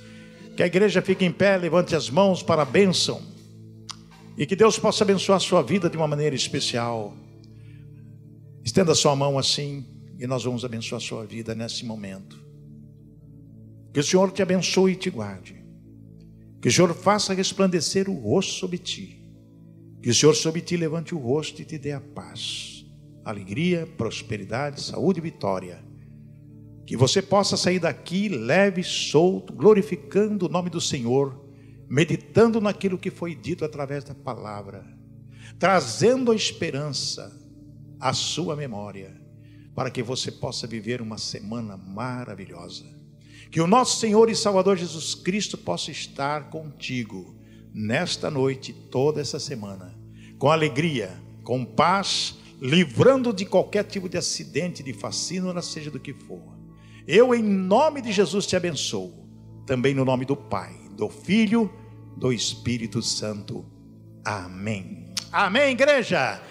Que 0.58 0.64
a 0.64 0.66
igreja 0.66 1.02
fique 1.02 1.24
em 1.24 1.32
pé, 1.32 1.58
levante 1.58 1.96
as 1.96 2.10
mãos 2.10 2.42
para 2.42 2.64
a 2.64 2.66
bênção. 2.66 3.22
E 4.38 4.46
que 4.46 4.56
Deus 4.56 4.80
possa 4.80 5.04
abençoar 5.04 5.38
a 5.38 5.40
sua 5.40 5.62
vida 5.62 5.90
de 5.90 5.96
uma 5.96 6.08
maneira 6.08 6.36
especial. 6.36 7.16
Estenda 8.64 8.96
sua 8.96 9.16
mão 9.16 9.38
assim 9.38 9.86
e 10.20 10.26
nós 10.26 10.44
vamos 10.44 10.66
abençoar 10.66 11.00
a 11.00 11.06
sua 11.06 11.24
vida 11.24 11.54
nesse 11.54 11.86
momento. 11.86 12.44
Que 13.94 14.00
o 14.00 14.04
Senhor 14.04 14.32
te 14.32 14.42
abençoe 14.42 14.94
e 14.94 14.96
te 14.96 15.12
guarde. 15.12 15.64
Que 16.60 16.68
o 16.68 16.72
Senhor 16.72 16.94
faça 16.96 17.34
resplandecer 17.34 18.10
o 18.10 18.14
rosto 18.14 18.54
sobre 18.54 18.80
ti. 18.80 19.24
Que 20.02 20.10
o 20.10 20.16
Senhor 20.16 20.34
sobre 20.34 20.62
ti 20.62 20.76
levante 20.76 21.14
o 21.14 21.20
rosto 21.20 21.62
e 21.62 21.66
te 21.66 21.78
dê 21.78 21.92
a 21.92 22.02
paz 22.02 22.75
alegria, 23.26 23.88
prosperidade, 23.98 24.82
saúde 24.82 25.20
e 25.20 25.24
vitória. 25.24 25.84
Que 26.86 26.96
você 26.96 27.22
possa 27.22 27.58
sair 27.58 27.80
daqui 27.80 28.30
leve, 28.30 28.84
solto, 28.84 29.52
glorificando 29.52 30.46
o 30.46 30.50
nome 30.50 30.70
do 30.70 30.80
Senhor, 30.80 31.44
meditando 31.90 32.62
naquilo 32.62 33.00
que 33.00 33.10
foi 33.10 33.34
dito 33.34 33.66
através 33.66 34.04
da 34.04 34.14
palavra, 34.14 34.86
trazendo 35.58 36.32
a 36.32 36.36
esperança 36.36 37.36
à 38.00 38.14
sua 38.14 38.56
memória, 38.56 39.20
para 39.74 39.90
que 39.90 40.04
você 40.04 40.32
possa 40.32 40.68
viver 40.68 41.02
uma 41.02 41.18
semana 41.18 41.76
maravilhosa. 41.76 42.86
Que 43.50 43.60
o 43.60 43.68
nosso 43.68 44.00
Senhor 44.00 44.30
e 44.30 44.36
Salvador 44.36 44.78
Jesus 44.78 45.16
Cristo 45.16 45.58
possa 45.58 45.90
estar 45.90 46.50
contigo 46.50 47.36
nesta 47.74 48.30
noite, 48.30 48.72
toda 48.72 49.20
essa 49.20 49.40
semana, 49.40 49.94
com 50.38 50.50
alegria, 50.50 51.12
com 51.44 51.66
paz, 51.66 52.38
livrando 52.62 53.34
de 53.34 53.46
qualquer 53.46 53.84
tipo 53.84 54.08
de 54.08 54.18
acidente, 54.18 54.84
de 54.84 54.94
fascínio, 54.94 55.62
seja 55.62 55.92
do 55.92 56.00
que 56.00 56.14
for. 56.14 56.42
Eu, 57.08 57.36
em 57.36 57.44
nome 57.44 58.02
de 58.02 58.12
Jesus, 58.12 58.48
te 58.48 58.56
abençoo, 58.56 59.14
também 59.66 59.94
no 59.94 60.04
nome 60.04 60.26
do 60.26 60.36
Pai, 60.36 60.76
do 60.98 61.10
Filho, 61.10 61.72
do 62.18 62.32
Espírito 62.32 63.02
Santo. 63.02 63.66
Amém. 64.24 65.14
Amém, 65.32 65.72
igreja. 65.72 66.42